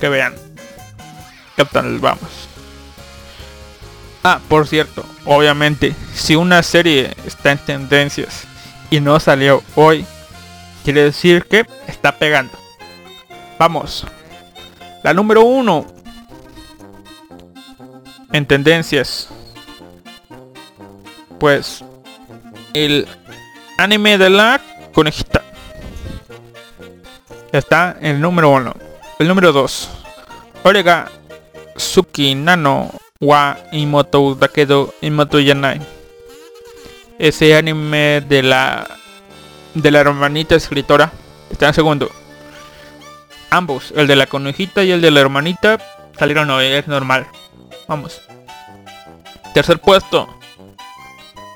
[0.00, 0.34] que vean
[1.56, 2.48] qué tal vamos.
[4.24, 8.44] Ah, por cierto, obviamente, si una serie está en tendencias
[8.90, 10.04] y no salió hoy,
[10.84, 12.52] quiere decir que está pegando.
[13.58, 14.06] Vamos.
[15.02, 15.86] La número uno
[18.32, 19.28] en tendencias.
[21.38, 21.84] Pues
[22.74, 23.06] el
[23.78, 24.60] anime de la
[24.92, 25.42] conejita.
[27.52, 28.74] Está en el número uno.
[29.18, 29.88] El número 2.
[30.64, 31.10] Orega
[31.76, 35.80] Suki Nano wa Imoto Dakedo Imoto Yanai.
[37.18, 38.86] Ese anime de la
[39.74, 41.12] de la hermanita escritora
[41.50, 42.10] está en segundo.
[43.50, 45.78] Ambos, el de la conejita y el de la hermanita,
[46.18, 47.26] salieron hoy, es normal.
[47.86, 48.20] Vamos.
[49.54, 50.37] Tercer puesto.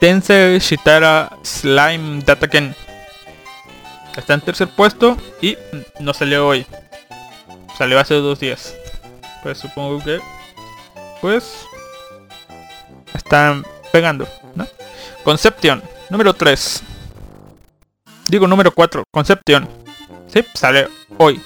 [0.02, 2.74] Tensei Shitara Slime Dataken.
[4.16, 5.56] Está en tercer puesto y
[6.00, 6.66] no salió hoy.
[7.78, 8.74] Salió hace dos días.
[9.44, 10.18] Pues supongo que...
[11.20, 11.54] Pues...
[13.14, 14.26] Están pegando,
[14.56, 14.66] ¿no?
[15.22, 15.80] Conception.
[16.10, 16.82] Número 3.
[18.26, 19.04] Digo número 4.
[19.08, 19.68] Conception.
[20.26, 21.40] Sí, sale hoy.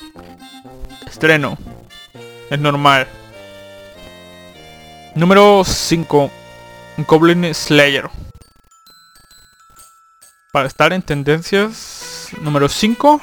[1.07, 1.59] Estreno.
[2.49, 3.07] Es normal.
[5.15, 6.31] Número 5.
[7.07, 8.09] Goblin Slayer.
[10.57, 12.31] Para estar en tendencias.
[12.41, 13.21] Número 5.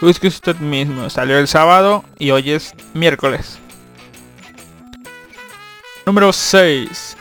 [0.00, 1.10] Busque usted mismo.
[1.10, 3.58] Salió el sábado y hoy es miércoles.
[6.06, 7.16] Número 6.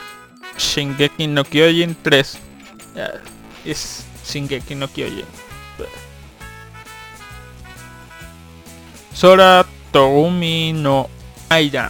[0.59, 2.37] Shingeki no Kyojin 3.
[2.95, 3.09] Ya,
[3.65, 5.25] es Shingeki no Kyojin.
[9.15, 11.09] Sora Togumi no
[11.49, 11.89] Aida.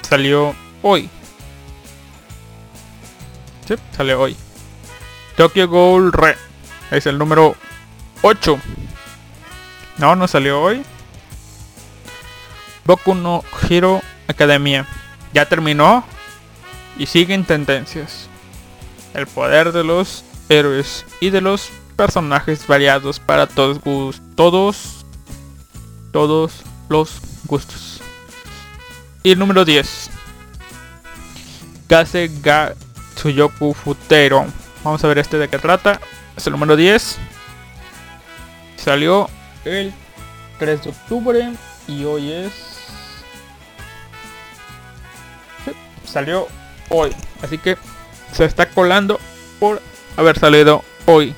[0.00, 1.10] Salió hoy.
[3.66, 4.36] Sí, salió hoy.
[5.36, 6.36] Tokyo Ghoul Re.
[6.90, 7.56] Es el número
[8.22, 8.58] 8.
[9.98, 10.82] No, no salió hoy.
[12.84, 14.86] Boku no Hero Academia.
[15.32, 16.04] Ya terminó.
[16.98, 18.28] Y siguen tendencias.
[19.14, 25.06] El poder de los héroes y de los personajes variados para todos gus- todos
[26.12, 28.00] todos los gustos.
[29.24, 30.10] Y el número 10.
[31.88, 32.74] Kase ga
[33.14, 34.46] Tsuyoku Futero.
[34.82, 36.00] Vamos a ver este de qué trata.
[36.36, 37.18] Es el número 10.
[38.76, 39.28] Salió
[39.64, 39.92] el
[40.58, 41.52] 3 de octubre
[41.88, 42.74] y hoy es
[46.14, 46.46] salió
[46.90, 47.10] hoy.
[47.42, 47.76] Así que
[48.32, 49.20] se está colando
[49.58, 49.82] por
[50.16, 51.34] haber salido hoy.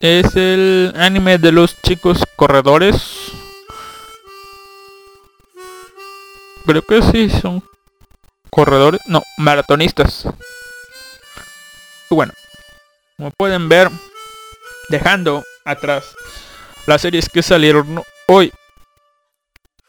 [0.00, 3.32] Es el anime de los chicos corredores.
[6.66, 7.62] Creo que sí son
[8.50, 9.00] corredores.
[9.06, 10.26] No, maratonistas.
[12.10, 12.32] Y bueno,
[13.16, 13.90] como pueden ver,
[14.88, 16.14] dejando atrás
[16.86, 18.52] las series que salieron hoy.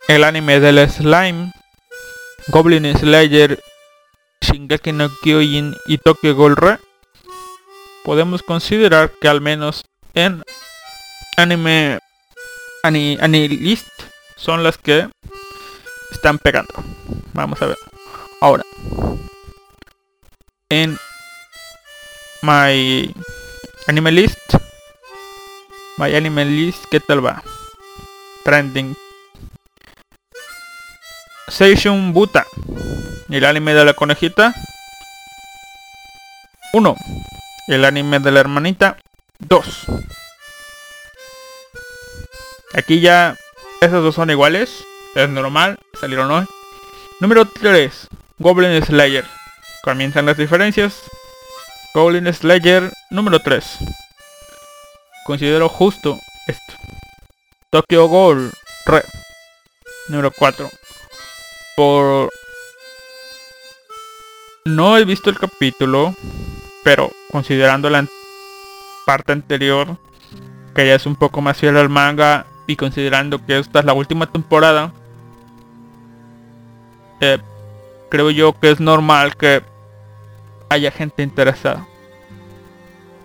[0.07, 1.51] El anime del slime,
[2.47, 3.59] Goblin Slayer,
[4.41, 6.79] Shingeki no Kyojin y Tokyo Ghoul Re
[8.03, 10.43] podemos considerar que al menos en
[11.37, 11.99] anime
[12.83, 13.87] ani, Anilist
[14.35, 15.09] son las que
[16.11, 16.73] están pegando.
[17.33, 17.77] Vamos a ver.
[18.41, 18.63] Ahora.
[20.69, 20.97] En
[22.41, 23.13] My
[23.87, 24.55] Anime List.
[25.97, 27.43] My Anime List, ¿qué tal va?
[28.43, 28.95] Trending.
[31.47, 32.45] Seishun Buta.
[33.29, 34.53] El anime de la conejita.
[36.73, 36.95] 1.
[37.67, 38.97] El anime de la hermanita.
[39.39, 39.85] 2.
[42.73, 43.35] Aquí ya
[43.81, 44.83] esos dos son iguales.
[45.15, 45.77] Es normal.
[45.99, 46.45] Salieron hoy.
[47.19, 48.07] Número 3.
[48.39, 49.25] Goblin Slayer.
[49.83, 51.03] Comienzan las diferencias.
[51.93, 53.79] Goblin Slayer número 3.
[55.25, 56.73] Considero justo esto.
[57.69, 58.51] Tokyo Ghoul
[58.85, 59.03] Re.
[60.07, 60.69] Número 4.
[61.75, 62.29] Por...
[64.63, 66.15] No he visto el capítulo,
[66.83, 68.05] pero considerando la
[69.05, 69.97] parte anterior,
[70.75, 73.93] que ya es un poco más fiel al manga, y considerando que esta es la
[73.93, 74.93] última temporada,
[77.21, 77.37] eh,
[78.09, 79.63] creo yo que es normal que
[80.69, 81.87] haya gente interesada.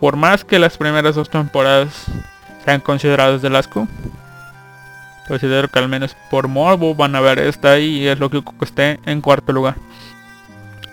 [0.00, 2.04] Por más que las primeras dos temporadas
[2.64, 3.88] sean consideradas de asco,
[5.26, 9.00] considero que al menos por morbo van a ver esta y es lo que esté
[9.06, 9.76] en cuarto lugar.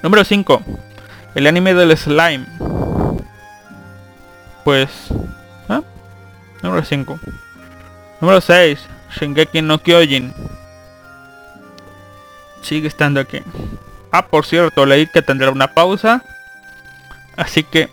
[0.01, 0.61] Número 5.
[1.35, 2.45] El anime del slime.
[4.63, 4.89] Pues...
[5.67, 5.81] ¿ah?
[6.61, 7.19] Número 5.
[8.21, 8.79] Número 6.
[9.19, 10.33] Shingeki no Kyojin.
[12.63, 13.41] Sigue estando aquí.
[14.11, 16.23] Ah, por cierto, leí que tendrá una pausa.
[17.35, 17.89] Así que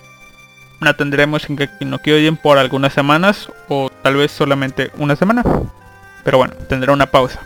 [0.80, 5.42] la tendremos en que no Kyojin por algunas semanas o tal vez solamente una semana.
[6.24, 7.40] Pero bueno, tendrá una pausa.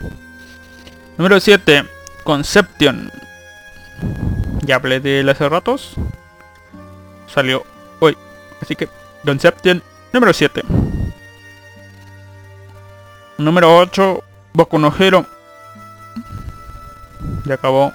[1.16, 1.85] Número 7.
[2.25, 3.11] Conception.
[4.62, 5.95] Ya hablé de él hace ratos.
[7.33, 7.64] Salió
[8.01, 8.16] hoy.
[8.61, 8.89] Así que
[9.25, 10.62] Conception número 7.
[13.39, 14.22] Número 8.
[14.53, 14.79] Boku.
[17.45, 17.93] Ya acabó.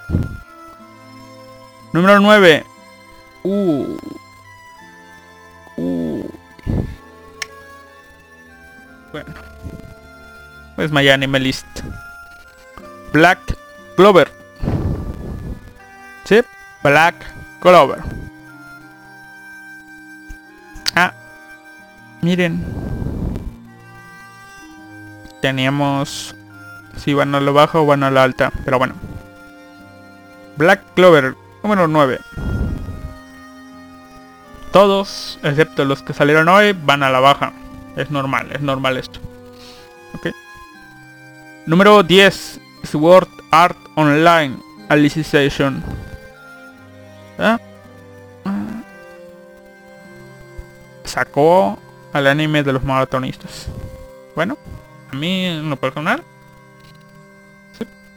[1.94, 2.66] Número 9.
[3.44, 3.98] Uh.
[5.78, 6.30] Uh.
[9.12, 9.34] Bueno.
[10.76, 11.66] Pues my anime list.
[13.12, 13.40] Black
[13.96, 14.32] Clover.
[16.26, 16.42] Sí,
[16.84, 17.16] Black
[17.60, 18.00] Clover.
[20.96, 21.14] Ah,
[22.22, 22.64] miren.
[25.42, 26.36] Teníamos
[26.98, 28.94] si van a la baja o van a la alta, pero bueno.
[30.60, 32.20] Black Clover, número 9.
[34.74, 37.53] Todos, excepto los que salieron hoy, van a la baja.
[37.95, 39.22] Es normal, es normal esto.
[40.16, 40.28] Ok.
[41.66, 42.60] Número 10.
[42.84, 44.57] Sword Art Online
[44.89, 45.82] Alicization.
[47.38, 47.57] Ah.
[51.05, 51.80] Sacó
[52.12, 53.68] al anime de los maratonistas.
[54.36, 54.57] Bueno,
[55.10, 56.22] a mí en lo personal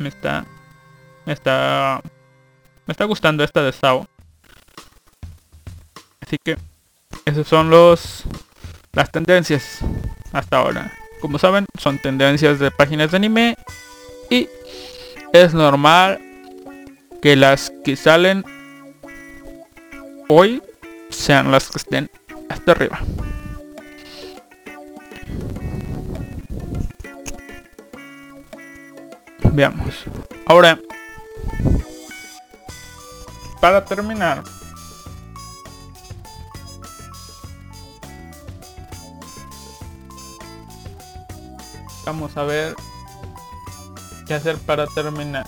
[0.00, 0.44] me está
[1.24, 2.02] me está
[2.92, 4.06] me está gustando esta de Sao.
[6.20, 6.58] Así que
[7.24, 8.24] esos son los
[8.92, 9.78] las tendencias
[10.30, 10.92] hasta ahora.
[11.22, 13.56] Como saben, son tendencias de páginas de anime
[14.28, 14.46] y
[15.32, 16.20] es normal
[17.22, 18.44] que las que salen
[20.28, 20.62] hoy
[21.08, 22.10] sean las que estén
[22.50, 23.00] hasta arriba.
[29.50, 30.04] Veamos.
[30.44, 30.78] Ahora,
[33.62, 34.42] para terminar,
[42.04, 42.74] vamos a ver
[44.26, 45.46] qué hacer para terminar.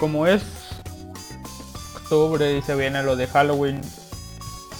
[0.00, 0.42] Como es
[1.94, 3.82] octubre y se viene lo de Halloween,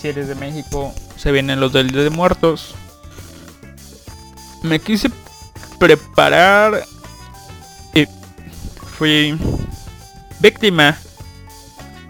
[0.00, 2.74] si eres de México, se vienen los del Día de Muertos.
[4.62, 5.10] Me quise
[5.78, 6.86] preparar
[8.98, 9.38] fui
[10.40, 10.98] víctima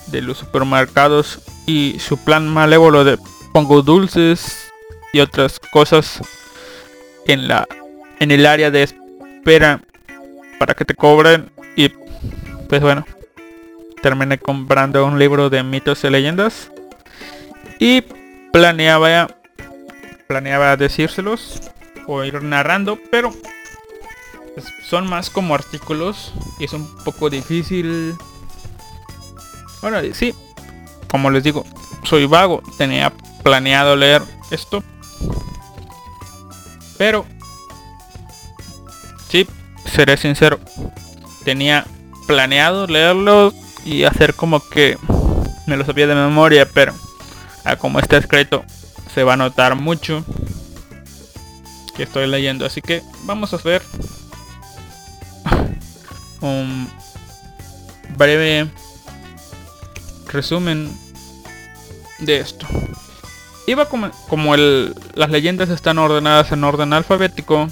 [0.07, 3.18] de los supermercados y su plan malévolo de
[3.53, 4.72] pongo dulces
[5.12, 6.22] y otras cosas
[7.26, 7.68] en la
[8.20, 9.82] en el área de espera
[10.59, 11.51] para que te cobren.
[11.76, 11.91] Y
[12.68, 13.05] pues bueno
[14.03, 16.70] terminé comprando un libro de mitos y leyendas
[17.78, 18.03] y
[18.51, 19.28] planeaba
[20.26, 21.61] planeaba decírselos
[22.07, 23.34] o ir narrando pero
[24.82, 28.16] son más como artículos y es un poco difícil
[29.80, 30.34] bueno sí
[31.11, 31.64] como les digo
[32.04, 34.82] soy vago tenía planeado leer esto
[36.98, 37.24] pero,
[39.28, 39.46] sí,
[39.86, 40.59] seré sincero.
[41.44, 41.86] Tenía
[42.26, 43.54] planeado leerlo
[43.84, 44.98] y hacer como que
[45.66, 46.92] me lo sabía de memoria, pero
[47.64, 48.64] a como está escrito
[49.14, 50.24] se va a notar mucho
[51.96, 52.66] que estoy leyendo.
[52.66, 53.82] Así que vamos a hacer
[56.41, 56.89] un
[58.16, 58.68] breve
[60.26, 60.97] resumen
[62.18, 62.66] de esto.
[63.66, 67.68] Iba como, como el, las leyendas están ordenadas en orden alfabético.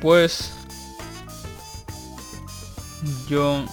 [0.00, 0.52] Pues
[3.28, 3.64] yo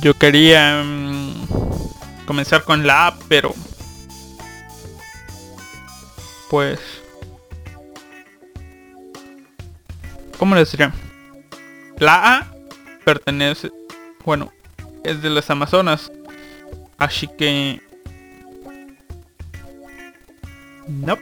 [0.00, 1.46] yo quería mm,
[2.26, 3.54] comenzar con la A, pero
[6.50, 6.80] pues
[10.42, 10.92] ¿cómo les diría?
[11.98, 12.52] La A
[13.04, 13.70] pertenece,
[14.24, 14.52] bueno,
[15.04, 16.10] es de las Amazonas
[16.98, 17.80] Así que...
[20.88, 21.16] No,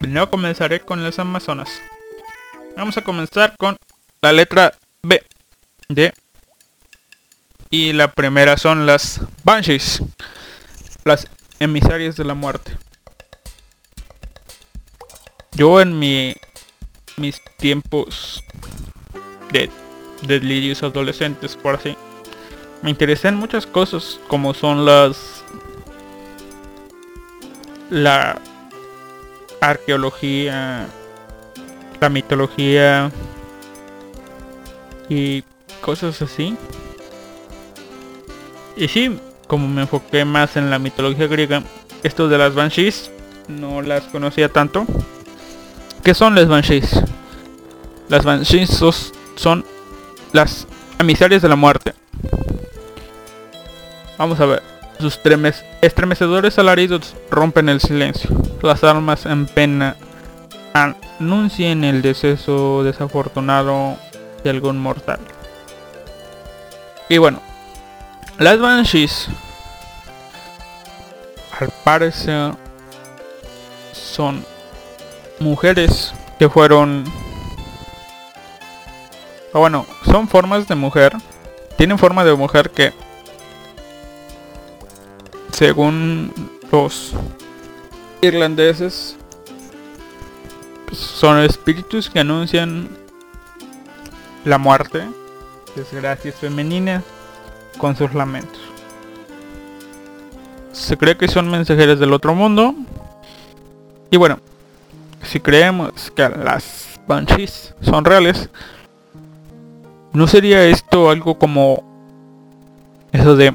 [0.00, 1.80] no comenzaré con las Amazonas.
[2.76, 3.76] Vamos a comenzar con
[4.20, 5.22] la letra B
[5.88, 6.12] de...
[7.70, 10.02] Y la primera son las Banshees.
[11.04, 11.28] Las
[11.60, 12.76] emisarias de la muerte.
[15.52, 16.34] Yo en mi
[17.16, 18.42] mis tiempos
[19.52, 19.70] de
[20.22, 21.96] delirios adolescentes, por así.
[22.82, 25.44] Me interesan muchas cosas como son las
[27.90, 28.38] la
[29.60, 30.88] arqueología
[32.00, 33.10] la mitología
[35.08, 35.42] y
[35.80, 36.56] cosas así.
[38.76, 41.62] Y sí como me enfoqué más en la mitología griega
[42.02, 43.10] esto de las banshees
[43.48, 44.86] no las conocía tanto
[46.06, 47.02] ¿qué son las banshees?
[48.08, 48.70] Las Banshees
[49.34, 49.64] son
[50.32, 50.68] las
[51.00, 51.94] emisarias de la muerte.
[54.16, 54.62] Vamos a ver.
[55.00, 58.30] Sus tremes- estremecedores alaridos rompen el silencio.
[58.62, 59.96] Las almas en pena
[60.74, 63.96] anuncien el deceso desafortunado
[64.44, 65.18] de algún mortal.
[67.08, 67.42] Y bueno,
[68.38, 69.26] las Banshees
[71.58, 72.52] al parecer
[73.92, 74.46] son
[75.40, 77.04] mujeres que fueron
[79.56, 81.16] o bueno, son formas de mujer.
[81.78, 82.92] Tienen forma de mujer que
[85.50, 86.30] según
[86.70, 87.14] los
[88.20, 89.16] irlandeses
[90.92, 92.90] son espíritus que anuncian
[94.44, 95.06] la muerte,
[95.74, 97.02] desgracias femeninas
[97.78, 98.60] con sus lamentos.
[100.72, 102.74] Se cree que son mensajeros del otro mundo.
[104.10, 104.38] Y bueno,
[105.26, 108.48] si creemos que las banshees son reales,
[110.12, 111.82] ¿no sería esto algo como
[113.12, 113.54] eso de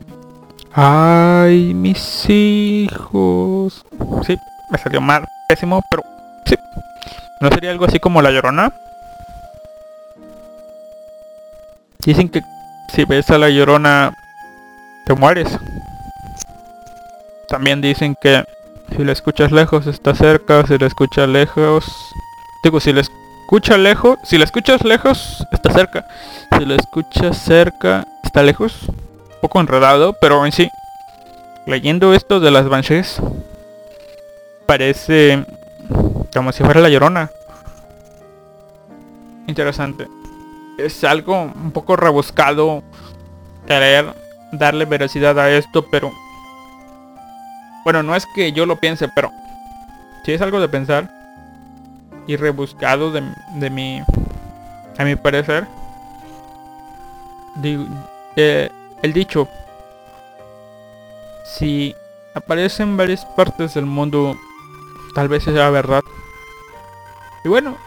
[0.73, 3.85] ay mis hijos?
[4.25, 4.37] Sí,
[4.71, 6.03] me salió mal, pésimo, pero
[6.45, 6.55] sí.
[7.39, 8.73] ¿No sería algo así como la llorona?
[12.05, 12.41] Dicen que
[12.93, 14.13] si ves a la llorona
[15.05, 15.47] te mueres.
[17.47, 18.43] También dicen que
[18.95, 21.85] si la escuchas lejos está cerca, si la escuchas lejos...
[22.63, 26.05] Digo, si la escuchas lejos, si la escuchas lejos está cerca.
[26.57, 28.87] Si la escuchas cerca está lejos.
[28.87, 30.69] Un poco enredado, pero en sí.
[31.65, 33.21] Leyendo esto de las Banshees,
[34.65, 35.45] parece
[36.33, 37.29] como si fuera la llorona.
[39.47, 40.07] Interesante.
[40.77, 42.83] Es algo un poco rebuscado
[43.67, 44.13] querer
[44.51, 46.11] darle veracidad a esto, pero
[47.83, 49.31] bueno, no es que yo lo piense, pero
[50.23, 51.09] si es algo de pensar
[52.27, 53.23] y rebuscado de,
[53.55, 54.01] de mi
[54.97, 55.67] a mi parecer.
[58.35, 58.69] Eh,
[59.01, 59.47] el dicho
[61.43, 61.93] si
[62.33, 64.37] aparece en varias partes del mundo,
[65.13, 66.01] tal vez sea verdad.
[67.43, 67.77] Y bueno,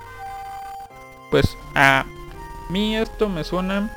[1.31, 2.05] pues a
[2.69, 3.91] mí esto me suena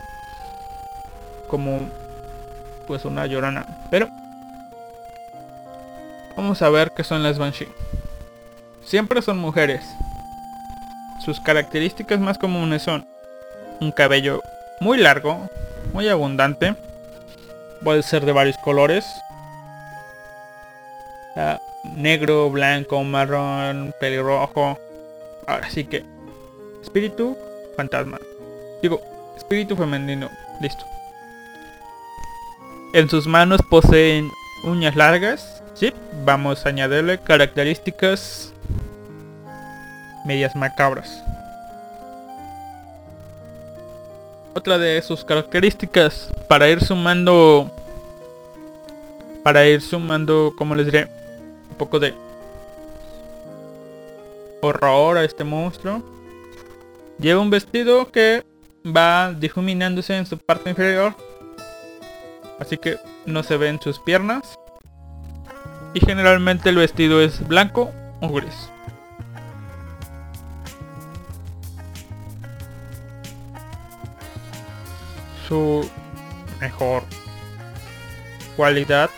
[1.50, 1.90] como
[2.88, 4.08] pues una llorona, pero
[6.38, 7.68] Vamos a ver qué son las Banshee.
[8.86, 9.84] Siempre son mujeres.
[11.26, 13.08] Sus características más comunes son
[13.82, 14.44] un cabello
[14.80, 15.50] muy largo,
[15.94, 16.76] muy abundante.
[17.84, 19.04] Puede ser de varios colores.
[21.36, 21.60] Ah,
[21.96, 24.78] negro, blanco, marrón, pelirrojo.
[25.48, 26.06] Ahora sí que.
[26.84, 27.36] Espíritu,
[27.76, 28.20] fantasma.
[28.84, 29.02] Digo,
[29.36, 30.30] espíritu femenino.
[30.62, 30.86] Listo.
[32.94, 34.30] En sus manos poseen
[34.64, 35.57] uñas largas.
[36.26, 38.52] Vamos a añadirle características
[40.26, 41.24] medias macabras.
[44.54, 47.72] Otra de sus características para ir sumando
[49.42, 51.08] para ir sumando, como les diré,
[51.70, 52.14] un poco de
[54.62, 56.04] horror a este monstruo.
[57.20, 58.44] Lleva un vestido que
[58.86, 61.14] va difuminándose en su parte inferior.
[62.60, 64.58] Así que no se ven sus piernas.
[65.94, 67.92] Y generalmente el vestido es blanco
[68.22, 68.70] o gris.
[75.48, 75.90] Su
[76.60, 77.04] mejor
[78.56, 79.10] cualidad.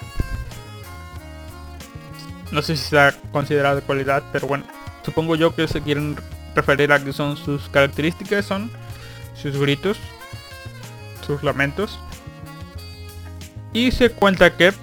[2.51, 4.65] No sé si está considerada cualidad, pero bueno.
[5.03, 6.15] Supongo yo que se quieren
[6.55, 8.69] referir a que son sus características, son
[9.33, 9.97] sus gritos,
[11.25, 11.99] sus lamentos.
[13.73, 14.73] Y se cuenta que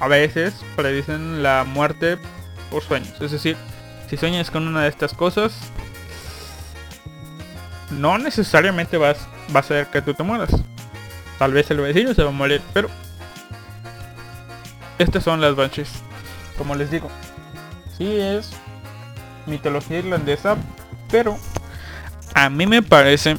[0.00, 2.18] a veces predicen la muerte
[2.70, 3.14] por sueños.
[3.20, 3.56] Es decir,
[4.08, 5.52] si sueñas con una de estas cosas,
[7.90, 9.18] no necesariamente vas,
[9.54, 10.50] va a ser que tú te mueras.
[11.38, 12.88] Tal vez el vecino se va a morir, pero
[14.98, 15.90] estas son las banshees.
[16.56, 17.10] Como les digo,
[17.96, 18.50] sí es
[19.46, 20.56] mitología irlandesa,
[21.10, 21.38] pero
[22.34, 23.36] a mí me parece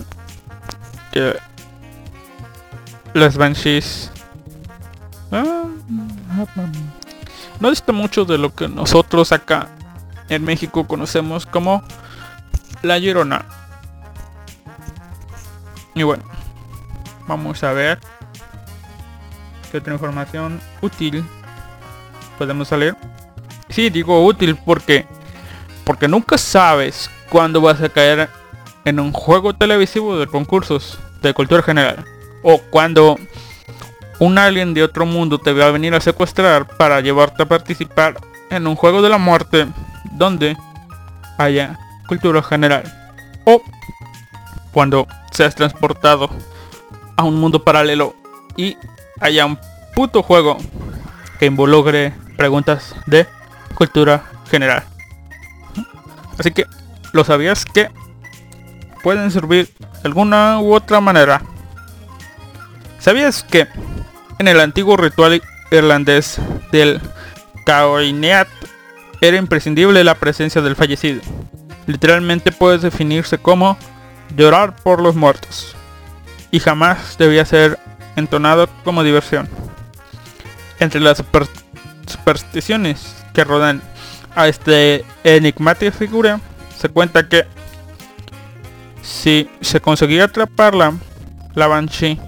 [1.11, 1.35] que
[3.13, 4.11] las banshees
[5.31, 5.65] ah,
[7.59, 9.69] no dista mucho de lo que nosotros acá
[10.30, 11.84] en México conocemos como
[12.81, 13.45] la Llorona.
[15.95, 16.23] Y bueno,
[17.27, 17.99] vamos a ver
[19.72, 21.26] qué otra información útil
[22.38, 22.95] podemos salir.
[23.69, 25.05] Sí, digo útil porque
[25.84, 28.30] porque nunca sabes cuándo vas a caer
[28.85, 32.05] en un juego televisivo de concursos de cultura general
[32.43, 33.18] o cuando
[34.19, 38.15] un alien de otro mundo te va a venir a secuestrar para llevarte a participar
[38.49, 39.68] en un juego de la muerte
[40.11, 40.57] donde
[41.38, 41.77] haya
[42.07, 42.84] cultura general.
[43.45, 43.61] O
[44.72, 46.30] cuando seas transportado
[47.15, 48.15] a un mundo paralelo
[48.56, 48.77] y
[49.19, 49.60] haya un
[49.95, 50.57] puto juego
[51.39, 53.27] que involucre preguntas de
[53.76, 54.84] cultura general.
[56.38, 56.65] Así que,
[57.14, 57.89] ¿lo sabías que
[59.03, 61.41] pueden servir de alguna u otra manera?
[62.99, 63.68] ¿Sabías que
[64.39, 65.41] en el antiguo ritual
[65.72, 66.39] irlandés
[66.72, 67.01] del
[67.65, 68.47] Caoineat
[69.22, 71.22] era imprescindible la presencia del fallecido?
[71.85, 73.77] Literalmente puede definirse como
[74.35, 75.76] llorar por los muertos.
[76.51, 77.80] Y jamás debía ser
[78.15, 79.49] entonado como diversión.
[80.80, 81.47] Entre las super-
[82.05, 83.81] supersticiones que rodean
[84.35, 86.39] a este enigmática figura,
[86.77, 87.45] se cuenta que
[89.01, 90.93] si se conseguía atraparla,
[91.55, 92.19] la Banshee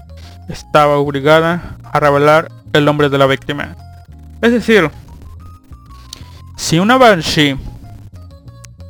[0.50, 3.76] estaba obligada a revelar el nombre de la víctima.
[4.42, 4.90] Es decir,
[6.56, 7.56] si una Banshee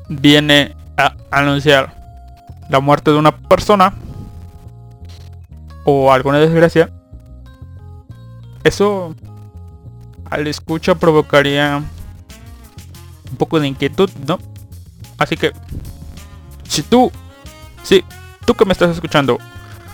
[0.08, 1.94] viene a anunciar
[2.68, 3.94] la muerte de una persona
[5.84, 6.90] o alguna desgracia,
[8.64, 9.14] eso
[10.30, 11.82] al escucha provocaría
[13.30, 14.38] un poco de inquietud, ¿no?
[15.18, 15.52] Así que,
[16.68, 17.10] si tú,
[17.82, 18.04] sí,
[18.46, 19.38] tú que me estás escuchando,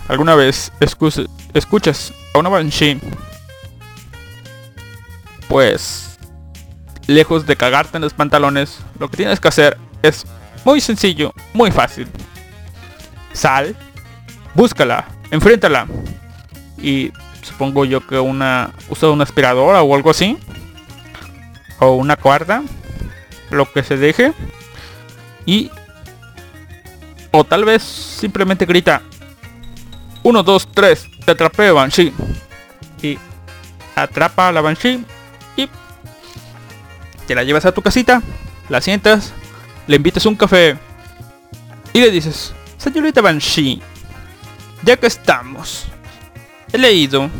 [0.09, 3.01] alguna vez escu- escuchas a una Banshee,
[5.49, 6.19] pues,
[7.07, 10.27] lejos de cagarte en los pantalones, lo que tienes que hacer es
[10.65, 12.09] muy sencillo, muy fácil.
[13.33, 13.77] Sal,
[14.55, 15.87] búscala, enfréntala.
[16.79, 17.13] Y
[17.43, 20.37] supongo yo que una usa una aspiradora o algo así.
[21.79, 22.63] O una cuerda.
[23.51, 24.33] Lo que se deje.
[25.45, 25.71] Y...
[27.31, 29.03] O tal vez simplemente grita.
[30.27, 31.07] 1, 2, 3.
[31.25, 32.13] Te atrapé, Banshee.
[33.01, 33.17] Y
[33.95, 35.05] atrapa a la Banshee.
[35.57, 35.69] Y
[37.29, 38.21] te la llevas a tu casita.
[38.69, 39.33] La sientas.
[39.87, 40.77] Le invitas un café.
[41.93, 42.53] Y le dices.
[42.77, 43.81] Señorita Banshee.
[44.83, 45.87] Ya que estamos.
[46.73, 47.31] He leído.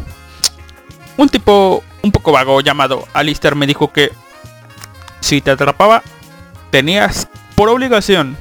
[1.17, 4.13] Un tipo un poco vago llamado Alistair me dijo que
[5.19, 6.05] si te atrapaba
[6.71, 7.27] tenías
[7.57, 8.37] por obligación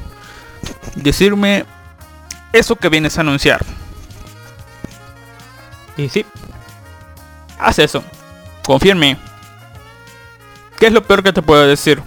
[0.94, 1.66] decirme
[2.54, 3.66] eso que vienes a anunciar.
[5.98, 6.26] Y sí.
[7.60, 8.04] Haz eso.
[8.66, 9.18] Confía en mí.
[10.80, 12.02] ¿Qué es lo peor que te puedo decir?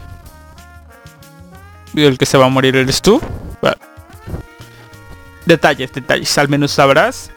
[1.94, 3.20] ¿Y el que se va a morir eres tú?
[5.46, 6.36] Detalles, detalles.
[6.36, 7.30] Al menos sabrás.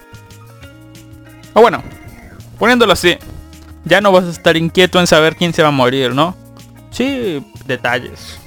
[1.54, 1.82] O bueno,
[2.60, 3.18] poniéndolo así.
[3.86, 6.36] Ya no vas a estar inquieto en saber quién se va a morir, ¿no?
[6.92, 8.38] Sí, detalles.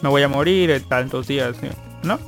[0.00, 1.56] Me voy a morir en tantos días,
[2.02, 2.18] ¿no?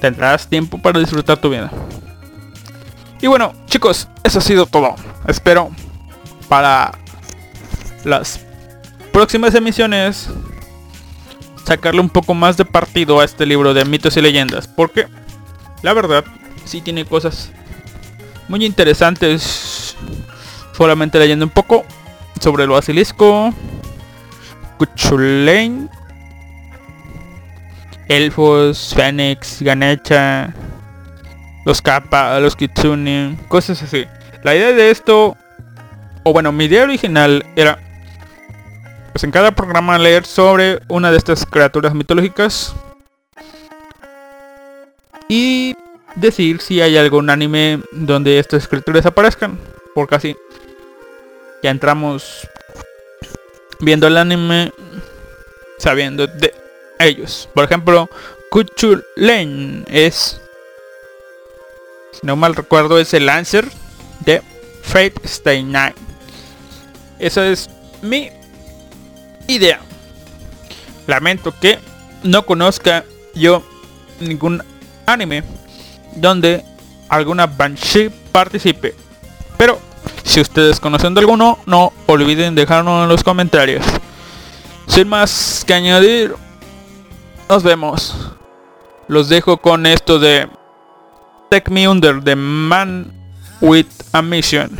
[0.00, 1.70] Tendrás tiempo para disfrutar tu vida.
[3.20, 4.94] Y bueno, chicos, eso ha sido todo.
[5.26, 5.70] Espero
[6.48, 6.92] para
[8.04, 8.40] las
[9.12, 10.30] próximas emisiones
[11.64, 14.68] sacarle un poco más de partido a este libro de mitos y leyendas.
[14.68, 15.08] Porque
[15.82, 16.24] la verdad,
[16.64, 17.50] sí tiene cosas
[18.48, 19.96] muy interesantes.
[20.76, 21.84] Solamente leyendo un poco
[22.40, 23.52] sobre el basilisco.
[24.78, 25.90] Cuchulain.
[28.08, 30.54] Elfos, Fénix, Ganecha.
[31.68, 33.36] Los Kappa, los Kitsune.
[33.48, 34.06] Cosas así.
[34.42, 35.36] La idea de esto.
[36.22, 37.78] O bueno, mi idea original era
[39.12, 42.74] pues en cada programa leer sobre una de estas criaturas mitológicas
[45.28, 45.76] y
[46.14, 49.58] decir si hay algún anime donde estas criaturas aparezcan
[49.94, 50.36] porque así
[51.62, 52.48] ya entramos
[53.80, 54.72] viendo el anime
[55.78, 56.54] sabiendo de
[56.98, 58.08] ellos por ejemplo
[58.50, 60.40] Kuchulen es
[62.22, 63.68] no mal recuerdo es el Lancer
[64.20, 64.42] de
[64.82, 65.96] Fate Stay Night
[67.18, 67.68] eso es
[68.00, 68.30] mi
[69.48, 69.80] idea.
[71.06, 71.78] Lamento que
[72.22, 73.04] no conozca
[73.34, 73.62] yo
[74.20, 74.62] ningún
[75.06, 75.42] anime
[76.14, 76.64] donde
[77.08, 78.94] alguna Banshee participe.
[79.56, 79.80] Pero
[80.22, 83.84] si ustedes conocen de alguno, no olviden dejarlo en los comentarios.
[84.86, 86.34] Sin más que añadir,
[87.48, 88.14] nos vemos.
[89.08, 90.48] Los dejo con esto de
[91.50, 93.12] Take Me Under the Man
[93.60, 94.78] with a Mission.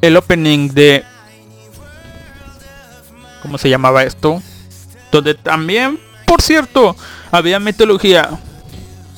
[0.00, 1.04] El opening de
[3.44, 4.42] ¿Cómo se llamaba esto?
[5.12, 6.96] Donde también, por cierto,
[7.30, 8.30] había mitología.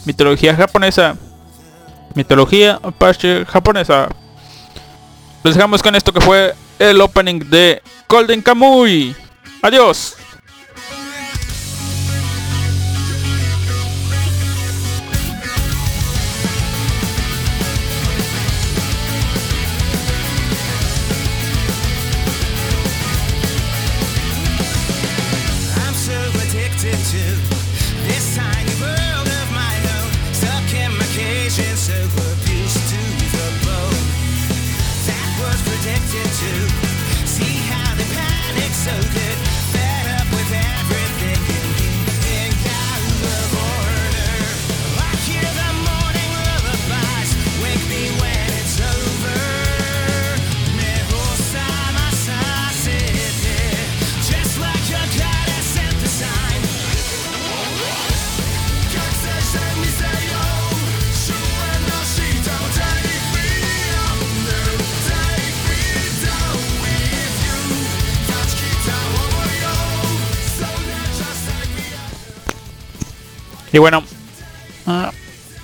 [0.04, 1.16] Mitología japonesa.
[2.14, 4.08] Mitología apache japonesa.
[5.44, 9.14] Los dejamos con esto que fue el opening de Golden Kamuy.
[9.62, 10.16] Adiós.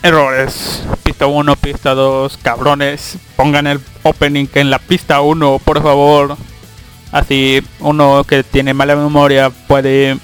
[0.03, 0.83] Errores.
[1.03, 3.17] Pista 1, pista 2, cabrones.
[3.37, 6.37] Pongan el opening en la pista 1, por favor.
[7.11, 10.19] Así uno que tiene mala memoria puede,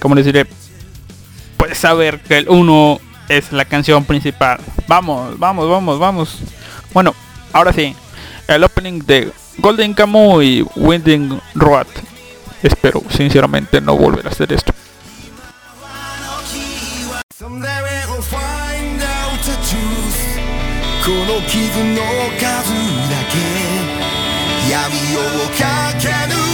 [0.00, 0.46] como decirle,
[1.56, 4.58] puede saber que el 1 es la canción principal.
[4.88, 6.38] Vamos, vamos, vamos, vamos.
[6.92, 7.14] Bueno,
[7.52, 7.94] ahora sí.
[8.48, 11.88] El opening de Golden Kamuy y Winding Road.
[12.62, 14.72] Espero sinceramente no volver a hacer esto.
[21.06, 22.02] この傷の
[22.36, 22.74] 数
[23.08, 23.38] だけ。
[24.68, 25.20] 闇を
[25.50, 25.62] 駆
[26.00, 26.45] け抜ける